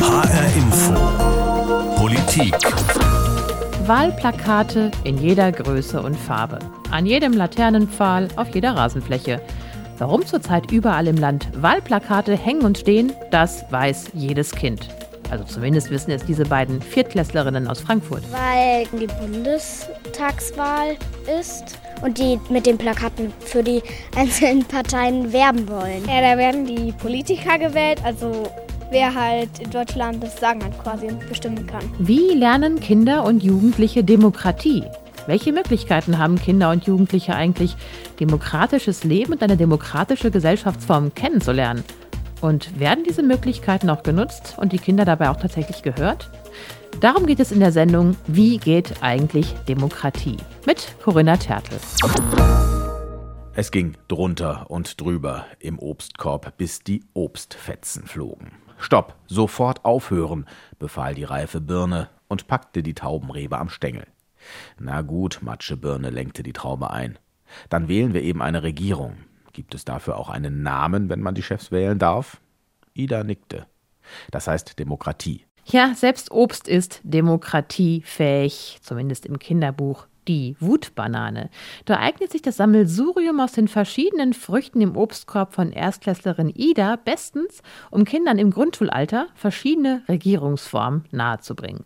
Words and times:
HR 0.00 0.46
Info. 0.56 0.94
Politik. 1.96 2.54
Wahlplakate 3.86 4.90
in 5.04 5.18
jeder 5.18 5.52
Größe 5.52 6.00
und 6.00 6.16
Farbe. 6.16 6.58
An 6.90 7.04
jedem 7.04 7.34
Laternenpfahl, 7.34 8.28
auf 8.36 8.48
jeder 8.54 8.74
Rasenfläche. 8.74 9.42
Warum 9.98 10.24
zurzeit 10.24 10.72
überall 10.72 11.06
im 11.06 11.18
Land 11.18 11.48
Wahlplakate 11.60 12.34
hängen 12.34 12.62
und 12.62 12.78
stehen, 12.78 13.12
das 13.30 13.70
weiß 13.70 14.12
jedes 14.14 14.52
Kind. 14.52 14.88
Also 15.30 15.44
zumindest 15.44 15.90
wissen 15.90 16.12
es 16.12 16.24
diese 16.24 16.44
beiden 16.44 16.80
Viertklässlerinnen 16.80 17.68
aus 17.68 17.80
Frankfurt. 17.80 18.22
Weil 18.32 18.86
die 18.98 19.06
Bundestagswahl 19.06 20.96
ist 21.38 21.78
und 22.00 22.16
die 22.16 22.40
mit 22.48 22.64
den 22.64 22.78
Plakaten 22.78 23.34
für 23.40 23.62
die 23.62 23.82
einzelnen 24.16 24.64
Parteien 24.64 25.30
werben 25.30 25.68
wollen. 25.68 26.06
Ja, 26.08 26.22
da 26.22 26.38
werden 26.38 26.64
die 26.64 26.92
Politiker 26.92 27.58
gewählt, 27.58 28.00
also 28.02 28.50
wer 28.90 29.14
halt 29.14 29.58
in 29.60 29.70
Deutschland 29.70 30.22
das 30.22 30.38
Sagen 30.38 30.62
hat 30.64 30.82
quasi 30.82 31.06
und 31.06 31.26
bestimmen 31.28 31.66
kann. 31.66 31.82
Wie 31.98 32.34
lernen 32.34 32.80
Kinder 32.80 33.24
und 33.24 33.42
Jugendliche 33.42 34.04
Demokratie? 34.04 34.84
Welche 35.26 35.52
Möglichkeiten 35.52 36.18
haben 36.18 36.40
Kinder 36.40 36.70
und 36.70 36.84
Jugendliche 36.84 37.34
eigentlich, 37.34 37.76
demokratisches 38.18 39.04
Leben 39.04 39.32
und 39.32 39.42
eine 39.42 39.56
demokratische 39.56 40.30
Gesellschaftsform 40.30 41.14
kennenzulernen? 41.14 41.84
Und 42.40 42.80
werden 42.80 43.04
diese 43.06 43.22
Möglichkeiten 43.22 43.90
auch 43.90 44.02
genutzt 44.02 44.54
und 44.56 44.72
die 44.72 44.78
Kinder 44.78 45.04
dabei 45.04 45.30
auch 45.30 45.36
tatsächlich 45.36 45.82
gehört? 45.82 46.30
Darum 47.00 47.26
geht 47.26 47.38
es 47.38 47.52
in 47.52 47.60
der 47.60 47.72
Sendung 47.72 48.16
Wie 48.26 48.58
geht 48.58 49.02
eigentlich 49.02 49.54
Demokratie? 49.68 50.38
mit 50.66 50.94
Corinna 51.02 51.36
Tertel. 51.36 51.78
Es 53.54 53.70
ging 53.70 53.96
drunter 54.08 54.66
und 54.68 55.00
drüber 55.00 55.44
im 55.58 55.78
Obstkorb, 55.78 56.56
bis 56.56 56.80
die 56.80 57.04
Obstfetzen 57.14 58.06
flogen. 58.06 58.52
Stopp, 58.80 59.14
sofort 59.26 59.84
aufhören, 59.84 60.46
befahl 60.78 61.14
die 61.14 61.24
reife 61.24 61.60
Birne 61.60 62.08
und 62.28 62.46
packte 62.46 62.82
die 62.82 62.94
Taubenrebe 62.94 63.58
am 63.58 63.68
Stängel. 63.68 64.06
Na 64.78 65.02
gut, 65.02 65.40
Matsche 65.42 65.76
Birne 65.76 66.08
lenkte 66.08 66.42
die 66.42 66.54
Traube 66.54 66.90
ein. 66.90 67.18
Dann 67.68 67.88
wählen 67.88 68.14
wir 68.14 68.22
eben 68.22 68.40
eine 68.40 68.62
Regierung. 68.62 69.18
Gibt 69.52 69.74
es 69.74 69.84
dafür 69.84 70.16
auch 70.16 70.30
einen 70.30 70.62
Namen, 70.62 71.10
wenn 71.10 71.20
man 71.20 71.34
die 71.34 71.42
Chefs 71.42 71.70
wählen 71.70 71.98
darf? 71.98 72.40
Ida 72.94 73.22
nickte. 73.22 73.66
Das 74.30 74.48
heißt 74.48 74.78
Demokratie. 74.78 75.44
Ja, 75.66 75.94
selbst 75.94 76.30
Obst 76.30 76.66
ist 76.66 77.00
demokratiefähig, 77.04 78.78
zumindest 78.82 79.26
im 79.26 79.38
Kinderbuch 79.38 80.06
die 80.28 80.56
Wutbanane. 80.60 81.50
Da 81.84 81.98
eignet 81.98 82.32
sich 82.32 82.42
das 82.42 82.56
Sammelsurium 82.56 83.40
aus 83.40 83.52
den 83.52 83.68
verschiedenen 83.68 84.32
Früchten 84.34 84.80
im 84.80 84.96
Obstkorb 84.96 85.54
von 85.54 85.72
Erstklässlerin 85.72 86.52
Ida 86.54 86.96
bestens, 86.96 87.62
um 87.90 88.04
Kindern 88.04 88.38
im 88.38 88.50
Grundschulalter 88.50 89.28
verschiedene 89.34 90.02
Regierungsformen 90.08 91.04
nahezubringen. 91.10 91.84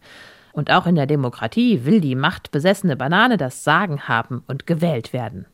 Und 0.52 0.70
auch 0.70 0.86
in 0.86 0.94
der 0.94 1.06
Demokratie 1.06 1.84
will 1.84 2.00
die 2.00 2.14
machtbesessene 2.14 2.96
Banane 2.96 3.36
das 3.36 3.64
Sagen 3.64 4.08
haben 4.08 4.44
und 4.46 4.66
gewählt 4.66 5.12
werden. 5.12 5.46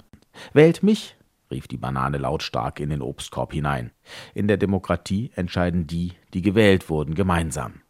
Wählt 0.53 0.83
mich, 0.83 1.17
rief 1.51 1.67
die 1.69 1.79
Banane 1.79 2.19
lautstark 2.19 2.81
in 2.81 2.91
den 2.91 3.03
Obstkorb 3.03 3.53
hinein. 3.53 3.93
In 4.35 4.47
der 4.47 4.57
Demokratie 4.57 5.31
entscheiden 5.35 5.87
die, 5.87 6.13
die 6.35 6.43
gewählt 6.43 6.91
wurden, 6.91 7.15
gemeinsam. 7.15 7.81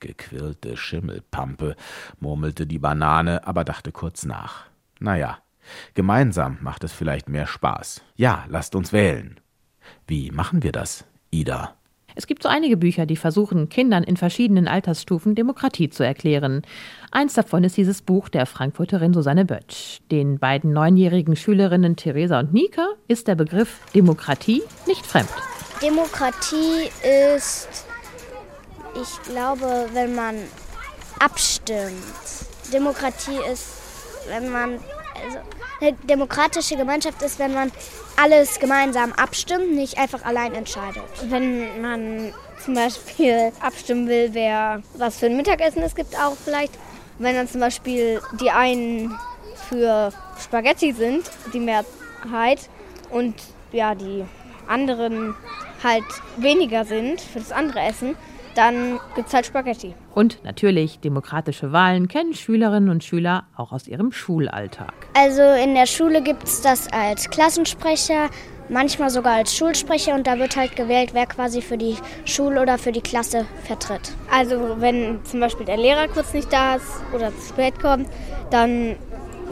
Gequirlte 0.00 0.76
Schimmelpampe, 0.76 1.76
murmelte 2.18 2.66
die 2.66 2.78
Banane, 2.78 3.46
aber 3.46 3.64
dachte 3.64 3.92
kurz 3.92 4.24
nach. 4.24 4.64
Na 4.98 5.16
ja, 5.16 5.38
gemeinsam 5.94 6.58
macht 6.62 6.84
es 6.84 6.92
vielleicht 6.92 7.28
mehr 7.28 7.46
Spaß. 7.46 8.02
Ja, 8.16 8.44
lasst 8.48 8.74
uns 8.74 8.92
wählen. 8.92 9.38
Wie 10.06 10.30
machen 10.30 10.62
wir 10.62 10.72
das, 10.72 11.04
Ida? 11.30 11.74
Es 12.16 12.26
gibt 12.26 12.42
so 12.42 12.48
einige 12.48 12.76
Bücher, 12.76 13.06
die 13.06 13.16
versuchen, 13.16 13.68
Kindern 13.68 14.02
in 14.02 14.16
verschiedenen 14.16 14.68
Altersstufen 14.68 15.34
Demokratie 15.34 15.90
zu 15.90 16.02
erklären. 16.02 16.62
Eins 17.12 17.34
davon 17.34 17.62
ist 17.64 17.76
dieses 17.76 18.02
Buch 18.02 18.28
der 18.28 18.46
Frankfurterin 18.46 19.14
Susanne 19.14 19.44
Böttsch. 19.44 20.00
Den 20.10 20.38
beiden 20.38 20.72
neunjährigen 20.72 21.36
Schülerinnen 21.36 21.96
Theresa 21.96 22.40
und 22.40 22.52
Nika 22.52 22.88
ist 23.06 23.28
der 23.28 23.36
Begriff 23.36 23.80
Demokratie 23.94 24.62
nicht 24.86 25.06
fremd. 25.06 25.28
Demokratie 25.82 26.90
ist, 27.36 27.86
ich 28.94 29.22
glaube, 29.30 29.88
wenn 29.92 30.14
man 30.14 30.36
abstimmt. 31.18 31.92
Demokratie 32.72 33.38
ist, 33.52 33.66
wenn 34.28 34.50
man, 34.50 34.80
also 35.24 35.38
eine 35.80 35.92
demokratische 36.04 36.76
Gemeinschaft 36.76 37.22
ist, 37.22 37.38
wenn 37.38 37.52
man 37.54 37.72
alles 38.16 38.58
gemeinsam 38.58 39.12
abstimmt, 39.12 39.72
nicht 39.72 39.98
einfach 39.98 40.24
allein 40.24 40.54
entscheidet. 40.54 41.02
Wenn 41.24 41.80
man 41.80 42.34
zum 42.64 42.74
Beispiel 42.74 43.52
abstimmen 43.60 44.08
will, 44.08 44.30
wer 44.32 44.82
was 44.94 45.16
für 45.18 45.26
ein 45.26 45.36
Mittagessen 45.36 45.82
es 45.82 45.94
gibt, 45.94 46.16
auch 46.16 46.36
vielleicht. 46.44 46.72
Wenn 47.18 47.34
dann 47.34 47.48
zum 47.48 47.60
Beispiel 47.60 48.20
die 48.40 48.50
einen 48.50 49.18
für 49.68 50.12
Spaghetti 50.42 50.92
sind, 50.92 51.30
die 51.52 51.60
Mehrheit, 51.60 52.68
und 53.10 53.34
ja, 53.72 53.94
die 53.94 54.24
anderen 54.66 55.34
halt 55.82 56.04
weniger 56.36 56.84
sind 56.84 57.20
für 57.20 57.40
das 57.40 57.52
andere 57.52 57.80
Essen, 57.80 58.16
dann 58.54 58.98
gibt 59.14 59.28
es 59.28 59.34
halt 59.34 59.46
Spaghetti. 59.46 59.94
Und 60.14 60.44
natürlich, 60.44 61.00
demokratische 61.00 61.72
Wahlen 61.72 62.08
kennen 62.08 62.34
Schülerinnen 62.34 62.90
und 62.90 63.04
Schüler 63.04 63.44
auch 63.56 63.72
aus 63.72 63.86
ihrem 63.86 64.12
Schulalltag. 64.12 64.92
Also 65.14 65.42
in 65.42 65.74
der 65.74 65.86
Schule 65.86 66.22
gibt 66.22 66.44
es 66.44 66.60
das 66.60 66.88
als 66.92 67.30
Klassensprecher, 67.30 68.30
manchmal 68.68 69.10
sogar 69.10 69.34
als 69.34 69.54
Schulsprecher 69.54 70.14
und 70.14 70.26
da 70.26 70.38
wird 70.38 70.56
halt 70.56 70.76
gewählt, 70.76 71.10
wer 71.12 71.26
quasi 71.26 71.60
für 71.60 71.76
die 71.76 71.96
Schule 72.24 72.62
oder 72.62 72.78
für 72.78 72.92
die 72.92 73.00
Klasse 73.00 73.46
vertritt. 73.64 74.12
Also 74.32 74.76
wenn 74.78 75.20
zum 75.24 75.40
Beispiel 75.40 75.66
der 75.66 75.76
Lehrer 75.76 76.08
kurz 76.08 76.32
nicht 76.32 76.52
da 76.52 76.76
ist 76.76 77.02
oder 77.12 77.36
zu 77.36 77.48
spät 77.48 77.80
kommt, 77.80 78.08
dann 78.50 78.96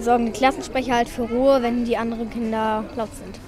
sorgen 0.00 0.26
die 0.26 0.32
Klassensprecher 0.32 0.94
halt 0.94 1.08
für 1.08 1.22
Ruhe, 1.22 1.62
wenn 1.62 1.84
die 1.84 1.96
anderen 1.96 2.30
Kinder 2.30 2.84
laut 2.96 3.14
sind. 3.14 3.38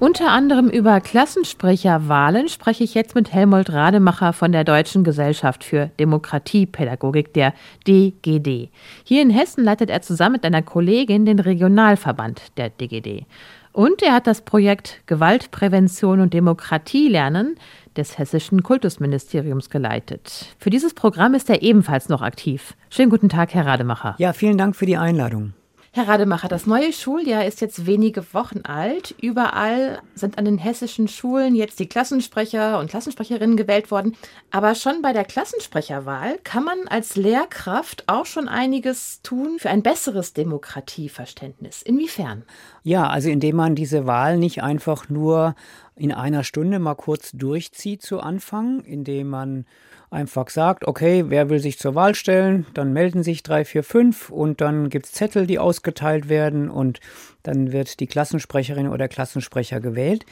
Unter 0.00 0.30
anderem 0.30 0.70
über 0.70 0.98
Klassensprecherwahlen 1.02 2.48
spreche 2.48 2.82
ich 2.82 2.94
jetzt 2.94 3.14
mit 3.14 3.34
Helmut 3.34 3.68
Rademacher 3.68 4.32
von 4.32 4.50
der 4.50 4.64
Deutschen 4.64 5.04
Gesellschaft 5.04 5.62
für 5.62 5.90
Demokratiepädagogik, 6.00 7.34
der 7.34 7.52
DGD. 7.86 8.70
Hier 9.04 9.20
in 9.20 9.28
Hessen 9.28 9.62
leitet 9.62 9.90
er 9.90 10.00
zusammen 10.00 10.36
mit 10.36 10.46
einer 10.46 10.62
Kollegin 10.62 11.26
den 11.26 11.38
Regionalverband 11.38 12.56
der 12.56 12.70
DGD. 12.70 13.26
Und 13.72 14.00
er 14.00 14.14
hat 14.14 14.26
das 14.26 14.40
Projekt 14.40 15.02
Gewaltprävention 15.04 16.20
und 16.20 16.32
Demokratie 16.32 17.08
lernen 17.08 17.56
des 17.94 18.16
hessischen 18.16 18.62
Kultusministeriums 18.62 19.68
geleitet. 19.68 20.46
Für 20.58 20.70
dieses 20.70 20.94
Programm 20.94 21.34
ist 21.34 21.50
er 21.50 21.60
ebenfalls 21.60 22.08
noch 22.08 22.22
aktiv. 22.22 22.74
Schönen 22.88 23.10
guten 23.10 23.28
Tag, 23.28 23.52
Herr 23.52 23.66
Rademacher. 23.66 24.14
Ja, 24.16 24.32
vielen 24.32 24.56
Dank 24.56 24.76
für 24.76 24.86
die 24.86 24.96
Einladung. 24.96 25.52
Herr 25.92 26.06
Rademacher, 26.06 26.46
das 26.46 26.66
neue 26.66 26.92
Schuljahr 26.92 27.44
ist 27.44 27.60
jetzt 27.60 27.84
wenige 27.84 28.32
Wochen 28.32 28.60
alt. 28.60 29.12
Überall 29.20 30.00
sind 30.14 30.38
an 30.38 30.44
den 30.44 30.56
hessischen 30.56 31.08
Schulen 31.08 31.56
jetzt 31.56 31.80
die 31.80 31.88
Klassensprecher 31.88 32.78
und 32.78 32.88
Klassensprecherinnen 32.88 33.56
gewählt 33.56 33.90
worden. 33.90 34.14
Aber 34.52 34.76
schon 34.76 35.02
bei 35.02 35.12
der 35.12 35.24
Klassensprecherwahl 35.24 36.38
kann 36.44 36.62
man 36.62 36.86
als 36.86 37.16
Lehrkraft 37.16 38.04
auch 38.06 38.24
schon 38.24 38.46
einiges 38.46 39.20
tun 39.22 39.56
für 39.58 39.70
ein 39.70 39.82
besseres 39.82 40.32
Demokratieverständnis. 40.32 41.82
Inwiefern? 41.82 42.44
Ja, 42.84 43.08
also 43.08 43.28
indem 43.28 43.56
man 43.56 43.74
diese 43.74 44.06
Wahl 44.06 44.36
nicht 44.36 44.62
einfach 44.62 45.08
nur 45.08 45.56
in 46.00 46.12
einer 46.12 46.44
Stunde 46.44 46.78
mal 46.78 46.94
kurz 46.94 47.30
durchzieht 47.32 48.00
zu 48.00 48.20
Anfang, 48.20 48.80
indem 48.80 49.28
man 49.28 49.66
einfach 50.10 50.48
sagt, 50.48 50.88
okay, 50.88 51.26
wer 51.28 51.50
will 51.50 51.60
sich 51.60 51.78
zur 51.78 51.94
Wahl 51.94 52.14
stellen, 52.14 52.66
dann 52.72 52.94
melden 52.94 53.22
sich 53.22 53.42
drei, 53.42 53.66
vier, 53.66 53.84
fünf 53.84 54.30
und 54.30 54.62
dann 54.62 54.88
gibt 54.88 55.06
es 55.06 55.12
Zettel, 55.12 55.46
die 55.46 55.58
ausgeteilt 55.58 56.30
werden 56.30 56.70
und 56.70 57.00
dann 57.42 57.70
wird 57.70 58.00
die 58.00 58.06
Klassensprecherin 58.06 58.88
oder 58.88 59.08
Klassensprecher 59.08 59.80
gewählt. 59.80 60.24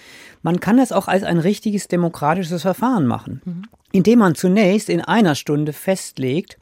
Man 0.43 0.59
kann 0.59 0.79
das 0.79 0.91
auch 0.91 1.07
als 1.07 1.23
ein 1.23 1.39
richtiges 1.39 1.87
demokratisches 1.87 2.63
Verfahren 2.63 3.07
machen, 3.07 3.43
mhm. 3.45 3.63
indem 3.93 4.21
man 4.21 4.35
zunächst 4.35 4.89
in 4.89 5.03
einer 5.03 5.35
Stunde 5.35 5.75
festlegt, 5.75 6.59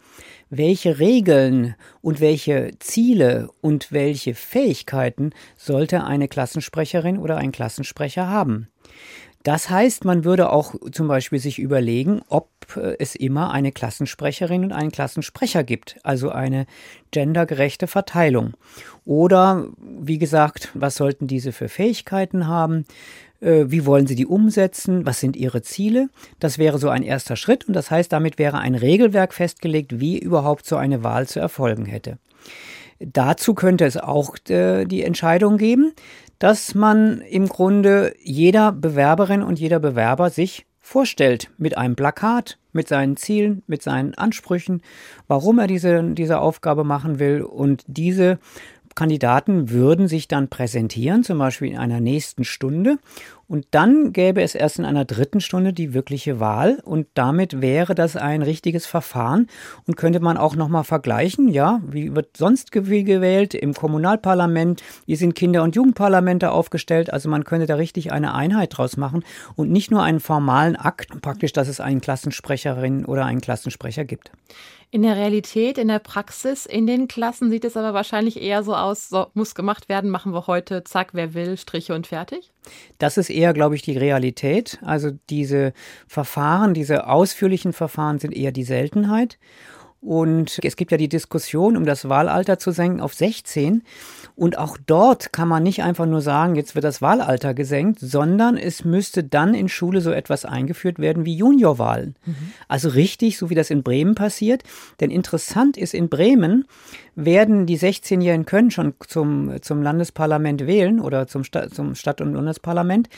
welche 0.50 0.98
Regeln 0.98 1.74
und 2.02 2.20
welche 2.20 2.72
Ziele 2.80 3.50
und 3.60 3.92
welche 3.92 4.34
Fähigkeiten 4.34 5.30
sollte 5.56 6.04
eine 6.04 6.28
Klassensprecherin 6.28 7.18
oder 7.18 7.36
ein 7.36 7.52
Klassensprecher 7.52 8.28
haben. 8.28 8.68
Das 9.46 9.70
heißt, 9.70 10.04
man 10.04 10.24
würde 10.24 10.50
auch 10.50 10.74
zum 10.90 11.06
Beispiel 11.06 11.38
sich 11.38 11.60
überlegen, 11.60 12.20
ob 12.28 12.50
äh, 12.74 12.96
es 12.98 13.14
immer 13.14 13.52
eine 13.52 13.70
Klassensprecherin 13.70 14.64
und 14.64 14.72
einen 14.72 14.90
Klassensprecher 14.90 15.62
gibt, 15.62 15.98
also 16.02 16.30
eine 16.30 16.66
gendergerechte 17.12 17.86
Verteilung. 17.86 18.54
Oder, 19.04 19.68
wie 19.78 20.18
gesagt, 20.18 20.70
was 20.74 20.96
sollten 20.96 21.28
diese 21.28 21.52
für 21.52 21.68
Fähigkeiten 21.68 22.48
haben? 22.48 22.86
Äh, 23.40 23.66
wie 23.68 23.86
wollen 23.86 24.08
Sie 24.08 24.16
die 24.16 24.26
umsetzen? 24.26 25.06
Was 25.06 25.20
sind 25.20 25.36
Ihre 25.36 25.62
Ziele? 25.62 26.08
Das 26.40 26.58
wäre 26.58 26.78
so 26.78 26.88
ein 26.88 27.04
erster 27.04 27.36
Schritt 27.36 27.68
und 27.68 27.74
das 27.74 27.88
heißt, 27.88 28.12
damit 28.12 28.40
wäre 28.40 28.58
ein 28.58 28.74
Regelwerk 28.74 29.32
festgelegt, 29.32 30.00
wie 30.00 30.18
überhaupt 30.18 30.66
so 30.66 30.74
eine 30.74 31.04
Wahl 31.04 31.28
zu 31.28 31.38
erfolgen 31.38 31.86
hätte. 31.86 32.18
Dazu 32.98 33.54
könnte 33.54 33.84
es 33.84 33.96
auch 33.96 34.36
äh, 34.48 34.86
die 34.86 35.02
Entscheidung 35.02 35.58
geben, 35.58 35.92
dass 36.38 36.74
man 36.74 37.20
im 37.20 37.48
Grunde 37.48 38.14
jeder 38.22 38.72
Bewerberin 38.72 39.42
und 39.42 39.58
jeder 39.58 39.78
Bewerber 39.78 40.30
sich 40.30 40.66
vorstellt 40.80 41.50
mit 41.58 41.76
einem 41.76 41.96
Plakat, 41.96 42.58
mit 42.72 42.86
seinen 42.86 43.16
Zielen, 43.16 43.62
mit 43.66 43.82
seinen 43.82 44.14
Ansprüchen, 44.14 44.82
warum 45.26 45.58
er 45.58 45.66
diese, 45.66 46.02
diese 46.14 46.38
Aufgabe 46.38 46.84
machen 46.84 47.18
will. 47.18 47.42
Und 47.42 47.82
diese 47.88 48.38
Kandidaten 48.94 49.70
würden 49.70 50.08
sich 50.08 50.28
dann 50.28 50.48
präsentieren, 50.48 51.24
zum 51.24 51.38
Beispiel 51.38 51.72
in 51.72 51.78
einer 51.78 52.00
nächsten 52.00 52.44
Stunde. 52.44 52.98
Und 53.48 53.66
dann 53.70 54.12
gäbe 54.12 54.42
es 54.42 54.54
erst 54.54 54.78
in 54.78 54.84
einer 54.84 55.04
dritten 55.04 55.40
Stunde 55.40 55.72
die 55.72 55.94
wirkliche 55.94 56.40
Wahl. 56.40 56.80
Und 56.84 57.06
damit 57.14 57.60
wäre 57.60 57.94
das 57.94 58.16
ein 58.16 58.42
richtiges 58.42 58.86
Verfahren. 58.86 59.46
Und 59.86 59.96
könnte 59.96 60.20
man 60.20 60.36
auch 60.36 60.56
nochmal 60.56 60.84
vergleichen, 60.84 61.48
ja, 61.48 61.80
wie 61.86 62.14
wird 62.14 62.36
sonst 62.36 62.72
gewählt 62.72 63.54
im 63.54 63.72
Kommunalparlament? 63.72 64.82
Wie 65.06 65.16
sind 65.16 65.34
Kinder- 65.34 65.62
und 65.62 65.76
Jugendparlamente 65.76 66.50
aufgestellt? 66.50 67.12
Also 67.12 67.28
man 67.28 67.44
könnte 67.44 67.66
da 67.66 67.76
richtig 67.76 68.12
eine 68.12 68.34
Einheit 68.34 68.76
draus 68.76 68.96
machen 68.96 69.24
und 69.54 69.70
nicht 69.70 69.90
nur 69.90 70.02
einen 70.02 70.20
formalen 70.20 70.74
Akt, 70.74 71.22
praktisch, 71.22 71.52
dass 71.52 71.68
es 71.68 71.80
einen 71.80 72.00
Klassensprecherin 72.00 73.04
oder 73.04 73.24
einen 73.26 73.40
Klassensprecher 73.40 74.04
gibt. 74.04 74.32
In 74.90 75.02
der 75.02 75.16
Realität, 75.16 75.78
in 75.78 75.88
der 75.88 75.98
Praxis, 75.98 76.64
in 76.64 76.86
den 76.86 77.08
Klassen 77.08 77.50
sieht 77.50 77.64
es 77.64 77.76
aber 77.76 77.92
wahrscheinlich 77.92 78.40
eher 78.40 78.62
so 78.62 78.74
aus, 78.74 79.08
so, 79.08 79.26
muss 79.34 79.54
gemacht 79.54 79.88
werden, 79.88 80.10
machen 80.10 80.32
wir 80.32 80.46
heute, 80.46 80.84
zack, 80.84 81.08
wer 81.12 81.34
will, 81.34 81.56
Striche 81.56 81.94
und 81.94 82.06
fertig. 82.06 82.52
Das 82.98 83.16
ist 83.16 83.28
eher, 83.28 83.52
glaube 83.52 83.74
ich, 83.74 83.82
die 83.82 83.98
Realität. 83.98 84.78
Also 84.82 85.10
diese 85.28 85.72
Verfahren, 86.06 86.72
diese 86.72 87.08
ausführlichen 87.08 87.72
Verfahren 87.72 88.18
sind 88.18 88.34
eher 88.34 88.52
die 88.52 88.64
Seltenheit. 88.64 89.38
Und 90.00 90.60
es 90.62 90.76
gibt 90.76 90.92
ja 90.92 90.98
die 90.98 91.08
Diskussion, 91.08 91.76
um 91.76 91.84
das 91.84 92.08
Wahlalter 92.08 92.58
zu 92.58 92.70
senken 92.70 93.00
auf 93.00 93.12
16. 93.12 93.82
Und 94.36 94.58
auch 94.58 94.76
dort 94.86 95.32
kann 95.32 95.48
man 95.48 95.62
nicht 95.62 95.82
einfach 95.82 96.04
nur 96.04 96.20
sagen, 96.20 96.56
jetzt 96.56 96.74
wird 96.74 96.84
das 96.84 97.00
Wahlalter 97.00 97.54
gesenkt, 97.54 98.00
sondern 98.00 98.58
es 98.58 98.84
müsste 98.84 99.24
dann 99.24 99.54
in 99.54 99.70
Schule 99.70 100.02
so 100.02 100.10
etwas 100.10 100.44
eingeführt 100.44 100.98
werden 100.98 101.24
wie 101.24 101.34
Juniorwahlen. 101.34 102.16
Mhm. 102.26 102.34
Also 102.68 102.90
richtig, 102.90 103.38
so 103.38 103.48
wie 103.48 103.54
das 103.54 103.70
in 103.70 103.82
Bremen 103.82 104.14
passiert. 104.14 104.62
Denn 105.00 105.10
interessant 105.10 105.78
ist, 105.78 105.94
in 105.94 106.10
Bremen 106.10 106.66
werden 107.14 107.64
die 107.64 107.78
16-Jährigen 107.78 108.44
können 108.44 108.70
schon 108.70 108.92
zum, 109.08 109.54
zum 109.62 109.82
Landesparlament 109.82 110.66
wählen 110.66 111.00
oder 111.00 111.26
zum, 111.26 111.42
Sta 111.42 111.70
zum 111.70 111.94
Stadt- 111.94 112.20
und 112.20 112.34
Landesparlament. 112.34 113.08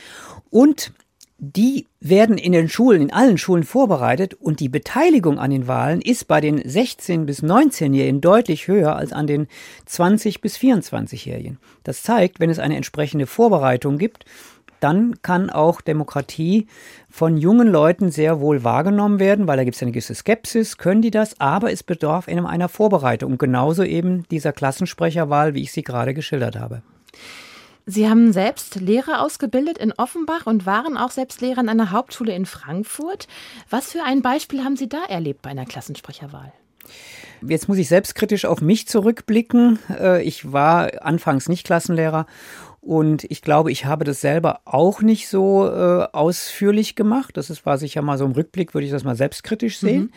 Und 0.49 0.93
die 1.39 1.87
werden 2.01 2.37
in 2.37 2.51
den 2.51 2.67
Schulen, 2.67 3.01
in 3.01 3.13
allen 3.13 3.37
Schulen 3.37 3.63
vorbereitet 3.63 4.33
und 4.33 4.59
die 4.59 4.67
Beteiligung 4.67 5.39
an 5.39 5.51
den 5.51 5.67
Wahlen 5.67 6.01
ist 6.01 6.27
bei 6.27 6.41
den 6.41 6.61
16- 6.61 7.25
bis 7.25 7.41
19-Jährigen 7.41 8.19
deutlich 8.19 8.67
höher 8.67 8.95
als 8.95 9.13
an 9.13 9.25
den 9.25 9.47
20- 9.87 10.41
bis 10.41 10.57
24-Jährigen. 10.57 11.57
Das 11.83 12.03
zeigt, 12.03 12.41
wenn 12.41 12.49
es 12.49 12.59
eine 12.59 12.75
entsprechende 12.75 13.25
Vorbereitung 13.25 13.97
gibt, 13.97 14.25
dann 14.81 15.21
kann 15.21 15.49
auch 15.49 15.81
Demokratie 15.81 16.67
von 17.09 17.37
jungen 17.37 17.67
Leuten 17.67 18.11
sehr 18.11 18.39
wohl 18.39 18.63
wahrgenommen 18.63 19.19
werden, 19.19 19.47
weil 19.47 19.57
da 19.57 19.63
gibt 19.63 19.75
es 19.75 19.81
eine 19.81 19.91
gewisse 19.91 20.15
Skepsis, 20.15 20.77
können 20.77 21.01
die 21.01 21.11
das, 21.11 21.39
aber 21.39 21.71
es 21.71 21.83
bedarf 21.83 22.27
einer 22.27 22.69
Vorbereitung. 22.69 23.37
Genauso 23.37 23.83
eben 23.83 24.23
dieser 24.29 24.53
Klassensprecherwahl, 24.53 25.53
wie 25.53 25.63
ich 25.63 25.71
sie 25.71 25.83
gerade 25.83 26.13
geschildert 26.13 26.57
habe. 26.57 26.81
Sie 27.89 28.07
haben 28.07 28.33
selbst 28.33 28.75
Lehrer 28.75 29.23
ausgebildet 29.23 29.79
in 29.79 29.91
Offenbach 29.93 30.45
und 30.45 30.67
waren 30.67 30.95
auch 30.95 31.09
selbst 31.09 31.41
Lehrer 31.41 31.57
an 31.57 31.69
einer 31.69 31.89
Hauptschule 31.89 32.35
in 32.35 32.45
Frankfurt. 32.45 33.27
Was 33.71 33.91
für 33.91 34.03
ein 34.03 34.21
Beispiel 34.21 34.63
haben 34.63 34.75
Sie 34.75 34.87
da 34.87 35.03
erlebt 35.09 35.41
bei 35.41 35.49
einer 35.49 35.65
Klassensprecherwahl? 35.65 36.53
Jetzt 37.41 37.67
muss 37.67 37.79
ich 37.79 37.87
selbstkritisch 37.87 38.45
auf 38.45 38.61
mich 38.61 38.87
zurückblicken. 38.87 39.79
Äh, 39.89 40.21
ich 40.21 40.51
war 40.51 41.03
anfangs 41.03 41.49
nicht 41.49 41.65
Klassenlehrer 41.65 42.27
und 42.81 43.25
ich 43.25 43.41
glaube, 43.41 43.71
ich 43.71 43.85
habe 43.85 44.05
das 44.05 44.21
selber 44.21 44.61
auch 44.63 45.01
nicht 45.01 45.27
so 45.27 45.67
äh, 45.67 46.07
ausführlich 46.13 46.95
gemacht. 46.95 47.35
Das 47.35 47.49
ist, 47.49 47.65
war 47.65 47.77
sicher 47.77 48.01
mal 48.01 48.17
so 48.17 48.25
im 48.25 48.31
Rückblick, 48.31 48.73
würde 48.73 48.85
ich 48.85 48.91
das 48.91 49.03
mal 49.03 49.15
selbstkritisch 49.15 49.79
sehen. 49.79 50.01
Mhm. 50.01 50.11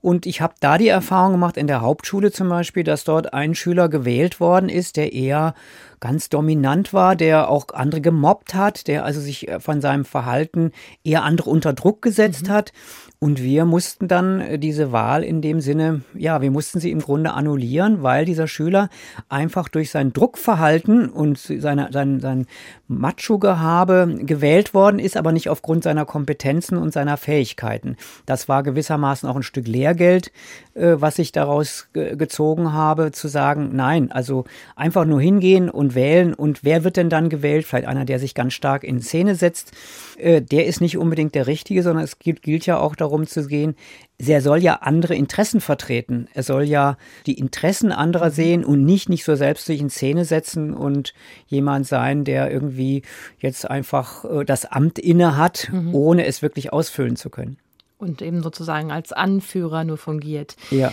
Und 0.00 0.26
ich 0.26 0.40
habe 0.40 0.54
da 0.60 0.78
die 0.78 0.88
Erfahrung 0.88 1.32
gemacht, 1.32 1.56
in 1.56 1.66
der 1.66 1.82
Hauptschule 1.82 2.32
zum 2.32 2.48
Beispiel, 2.48 2.84
dass 2.84 3.04
dort 3.04 3.34
ein 3.34 3.54
Schüler 3.54 3.88
gewählt 3.88 4.40
worden 4.40 4.70
ist, 4.70 4.96
der 4.96 5.12
eher 5.12 5.54
ganz 6.00 6.28
dominant 6.28 6.92
war, 6.92 7.16
der 7.16 7.48
auch 7.48 7.66
andere 7.72 8.00
gemobbt 8.00 8.54
hat, 8.54 8.86
der 8.86 9.04
also 9.04 9.20
sich 9.20 9.48
äh, 9.48 9.60
von 9.60 9.80
seinem 9.80 10.04
Verhalten 10.04 10.72
eher 11.04 11.22
andere 11.22 11.50
unter 11.50 11.72
Druck 11.72 12.02
gesetzt 12.02 12.48
mhm. 12.48 12.52
hat. 12.52 12.72
Und 13.18 13.42
wir 13.42 13.64
mussten 13.64 14.08
dann 14.08 14.40
äh, 14.40 14.58
diese 14.58 14.92
Wahl 14.92 15.24
in 15.24 15.40
dem 15.40 15.60
Sinne, 15.60 16.02
ja, 16.14 16.42
wir 16.42 16.50
mussten 16.50 16.80
sie 16.80 16.90
im 16.90 17.00
Grunde 17.00 17.32
annullieren, 17.32 18.02
weil 18.02 18.24
dieser 18.24 18.46
Schüler 18.46 18.90
einfach 19.28 19.68
durch 19.68 19.90
sein 19.90 20.12
Druckverhalten 20.12 21.08
und 21.08 21.38
seine, 21.38 21.88
sein, 21.92 22.20
sein 22.20 22.46
Macho-Gehabe 22.88 24.18
gewählt 24.20 24.74
worden 24.74 24.98
ist, 24.98 25.16
aber 25.16 25.32
nicht 25.32 25.48
aufgrund 25.48 25.84
seiner 25.84 26.04
Kompetenzen 26.04 26.76
und 26.76 26.92
seiner 26.92 27.16
Fähigkeiten. 27.16 27.96
Das 28.26 28.48
war 28.48 28.62
gewissermaßen 28.62 29.28
auch 29.28 29.36
ein 29.36 29.42
Stück 29.42 29.66
Lehrgeld, 29.66 30.30
äh, 30.74 30.96
was 30.98 31.18
ich 31.18 31.32
daraus 31.32 31.88
ge 31.92 32.16
gezogen 32.16 32.72
habe, 32.72 33.12
zu 33.12 33.28
sagen, 33.28 33.70
nein, 33.74 34.10
also 34.10 34.44
einfach 34.74 35.04
nur 35.04 35.20
hingehen 35.20 35.70
und 35.70 35.85
wählen. 35.94 36.34
Und 36.34 36.64
wer 36.64 36.84
wird 36.84 36.96
denn 36.96 37.10
dann 37.10 37.28
gewählt? 37.28 37.66
Vielleicht 37.66 37.86
einer, 37.86 38.04
der 38.04 38.18
sich 38.18 38.34
ganz 38.34 38.54
stark 38.54 38.84
in 38.84 39.00
Szene 39.00 39.34
setzt. 39.34 39.72
Äh, 40.18 40.42
der 40.42 40.66
ist 40.66 40.80
nicht 40.80 40.98
unbedingt 40.98 41.34
der 41.34 41.46
Richtige, 41.46 41.82
sondern 41.82 42.04
es 42.04 42.18
gilt, 42.18 42.42
gilt 42.42 42.66
ja 42.66 42.78
auch 42.78 42.96
darum 42.96 43.26
zu 43.26 43.46
gehen, 43.46 43.74
er 44.18 44.40
soll 44.40 44.62
ja 44.62 44.76
andere 44.76 45.14
Interessen 45.14 45.60
vertreten. 45.60 46.28
Er 46.32 46.42
soll 46.42 46.64
ja 46.64 46.96
die 47.26 47.38
Interessen 47.38 47.92
anderer 47.92 48.30
sehen 48.30 48.64
und 48.64 48.84
nicht, 48.84 49.08
nicht 49.08 49.24
so 49.24 49.34
selbst 49.34 49.66
sich 49.66 49.80
in 49.80 49.90
Szene 49.90 50.24
setzen 50.24 50.72
und 50.72 51.12
jemand 51.46 51.86
sein, 51.86 52.24
der 52.24 52.50
irgendwie 52.50 53.02
jetzt 53.38 53.68
einfach 53.70 54.24
äh, 54.24 54.44
das 54.44 54.64
Amt 54.64 54.98
inne 54.98 55.36
hat, 55.36 55.68
mhm. 55.70 55.94
ohne 55.94 56.26
es 56.26 56.40
wirklich 56.40 56.72
ausfüllen 56.72 57.16
zu 57.16 57.30
können 57.30 57.58
und 57.98 58.22
eben 58.22 58.42
sozusagen 58.42 58.92
als 58.92 59.12
Anführer 59.12 59.84
nur 59.84 59.96
fungiert. 59.96 60.56
Ja. 60.70 60.92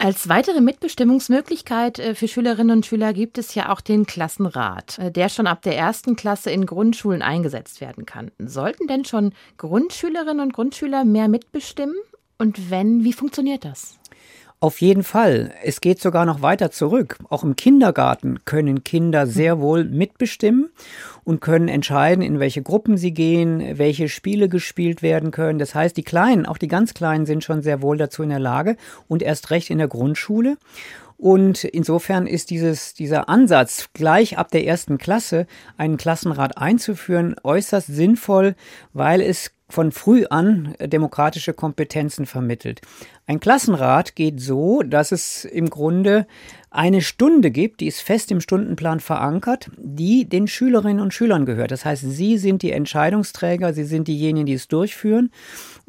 Als 0.00 0.28
weitere 0.28 0.60
Mitbestimmungsmöglichkeit 0.60 1.98
äh, 1.98 2.14
für 2.14 2.28
Schülerinnen 2.28 2.78
und 2.78 2.86
Schüler 2.86 3.12
gibt 3.12 3.36
es 3.36 3.56
ja 3.56 3.72
auch 3.72 3.80
den 3.80 4.06
Klassenrat, 4.06 4.96
äh, 4.98 5.10
der 5.10 5.28
schon 5.28 5.48
ab 5.48 5.62
der 5.62 5.76
ersten 5.76 6.14
Klasse 6.14 6.52
in 6.52 6.66
Grundschulen 6.66 7.20
eingesetzt 7.20 7.80
werden 7.80 8.06
kann. 8.06 8.30
Sollten 8.38 8.86
denn 8.86 9.04
schon 9.04 9.32
Grundschülerinnen 9.56 10.40
und 10.40 10.52
Grundschüler 10.52 11.04
mehr 11.04 11.26
mitbestimmen? 11.26 11.96
Und 12.38 12.70
wenn, 12.70 13.02
wie 13.02 13.12
funktioniert 13.12 13.64
das? 13.64 13.97
Auf 14.60 14.80
jeden 14.80 15.04
Fall. 15.04 15.52
Es 15.62 15.80
geht 15.80 16.00
sogar 16.00 16.26
noch 16.26 16.42
weiter 16.42 16.72
zurück. 16.72 17.18
Auch 17.28 17.44
im 17.44 17.54
Kindergarten 17.54 18.44
können 18.44 18.82
Kinder 18.82 19.28
sehr 19.28 19.60
wohl 19.60 19.84
mitbestimmen 19.84 20.70
und 21.22 21.40
können 21.40 21.68
entscheiden, 21.68 22.24
in 22.24 22.40
welche 22.40 22.62
Gruppen 22.62 22.96
sie 22.96 23.12
gehen, 23.14 23.78
welche 23.78 24.08
Spiele 24.08 24.48
gespielt 24.48 25.00
werden 25.00 25.30
können. 25.30 25.60
Das 25.60 25.76
heißt, 25.76 25.96
die 25.96 26.02
Kleinen, 26.02 26.44
auch 26.44 26.58
die 26.58 26.66
ganz 26.66 26.92
Kleinen 26.92 27.24
sind 27.24 27.44
schon 27.44 27.62
sehr 27.62 27.82
wohl 27.82 27.98
dazu 27.98 28.24
in 28.24 28.30
der 28.30 28.40
Lage 28.40 28.76
und 29.06 29.22
erst 29.22 29.52
recht 29.52 29.70
in 29.70 29.78
der 29.78 29.86
Grundschule. 29.86 30.56
Und 31.18 31.62
insofern 31.62 32.26
ist 32.26 32.50
dieses, 32.50 32.94
dieser 32.94 33.28
Ansatz, 33.28 33.90
gleich 33.92 34.38
ab 34.38 34.50
der 34.50 34.66
ersten 34.66 34.98
Klasse 34.98 35.46
einen 35.76 35.98
Klassenrat 35.98 36.58
einzuführen, 36.58 37.36
äußerst 37.44 37.86
sinnvoll, 37.86 38.56
weil 38.92 39.20
es 39.20 39.52
von 39.70 39.92
früh 39.92 40.24
an 40.30 40.74
demokratische 40.80 41.52
Kompetenzen 41.52 42.26
vermittelt. 42.26 42.80
Ein 43.26 43.40
Klassenrat 43.40 44.14
geht 44.14 44.40
so, 44.40 44.82
dass 44.82 45.12
es 45.12 45.44
im 45.44 45.68
Grunde 45.68 46.26
eine 46.70 47.02
Stunde 47.02 47.50
gibt, 47.50 47.80
die 47.80 47.86
ist 47.86 48.00
fest 48.00 48.30
im 48.30 48.40
Stundenplan 48.40 49.00
verankert, 49.00 49.70
die 49.76 50.26
den 50.26 50.46
Schülerinnen 50.46 51.00
und 51.00 51.12
Schülern 51.12 51.44
gehört. 51.44 51.70
Das 51.70 51.84
heißt, 51.84 52.02
sie 52.02 52.38
sind 52.38 52.62
die 52.62 52.72
Entscheidungsträger, 52.72 53.74
sie 53.74 53.84
sind 53.84 54.08
diejenigen, 54.08 54.46
die 54.46 54.54
es 54.54 54.68
durchführen. 54.68 55.30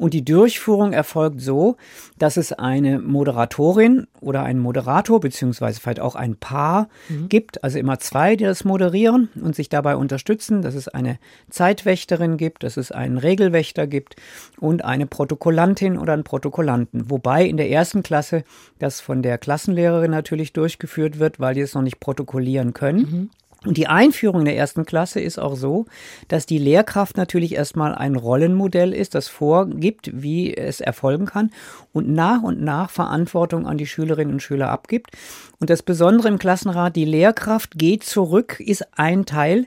Und 0.00 0.14
die 0.14 0.24
Durchführung 0.24 0.94
erfolgt 0.94 1.42
so, 1.42 1.76
dass 2.16 2.38
es 2.38 2.54
eine 2.54 3.00
Moderatorin 3.00 4.06
oder 4.22 4.44
einen 4.44 4.58
Moderator, 4.58 5.20
beziehungsweise 5.20 5.78
vielleicht 5.78 6.00
auch 6.00 6.14
ein 6.14 6.36
Paar 6.36 6.88
mhm. 7.10 7.28
gibt, 7.28 7.62
also 7.62 7.78
immer 7.78 7.98
zwei, 7.98 8.34
die 8.34 8.44
das 8.44 8.64
moderieren 8.64 9.28
und 9.34 9.54
sich 9.54 9.68
dabei 9.68 9.96
unterstützen, 9.96 10.62
dass 10.62 10.74
es 10.74 10.88
eine 10.88 11.18
Zeitwächterin 11.50 12.38
gibt, 12.38 12.62
dass 12.62 12.78
es 12.78 12.92
einen 12.92 13.18
Regelwächter 13.18 13.86
gibt 13.86 14.16
und 14.58 14.86
eine 14.86 15.06
Protokollantin 15.06 15.98
oder 15.98 16.14
einen 16.14 16.24
Protokollanten. 16.24 17.10
Wobei 17.10 17.44
in 17.44 17.58
der 17.58 17.68
ersten 17.68 18.02
Klasse 18.02 18.44
das 18.78 19.02
von 19.02 19.20
der 19.20 19.36
Klassenlehrerin 19.36 20.12
natürlich 20.12 20.54
durchgeführt 20.54 21.18
wird, 21.18 21.40
weil 21.40 21.52
die 21.52 21.60
es 21.60 21.74
noch 21.74 21.82
nicht 21.82 22.00
protokollieren 22.00 22.72
können. 22.72 23.00
Mhm. 23.00 23.30
Und 23.66 23.76
die 23.76 23.88
Einführung 23.88 24.46
der 24.46 24.56
ersten 24.56 24.86
Klasse 24.86 25.20
ist 25.20 25.38
auch 25.38 25.54
so, 25.54 25.84
dass 26.28 26.46
die 26.46 26.58
Lehrkraft 26.58 27.18
natürlich 27.18 27.54
erstmal 27.54 27.94
ein 27.94 28.16
Rollenmodell 28.16 28.94
ist, 28.94 29.14
das 29.14 29.28
vorgibt, 29.28 30.10
wie 30.14 30.56
es 30.56 30.80
erfolgen 30.80 31.26
kann 31.26 31.50
und 31.92 32.08
nach 32.08 32.42
und 32.42 32.62
nach 32.62 32.88
Verantwortung 32.88 33.66
an 33.66 33.76
die 33.76 33.86
Schülerinnen 33.86 34.32
und 34.32 34.40
Schüler 34.40 34.70
abgibt. 34.70 35.10
Und 35.58 35.68
das 35.68 35.82
Besondere 35.82 36.28
im 36.28 36.38
Klassenrat, 36.38 36.96
die 36.96 37.04
Lehrkraft 37.04 37.78
geht 37.78 38.02
zurück, 38.02 38.60
ist 38.60 38.86
ein 38.98 39.26
Teil 39.26 39.66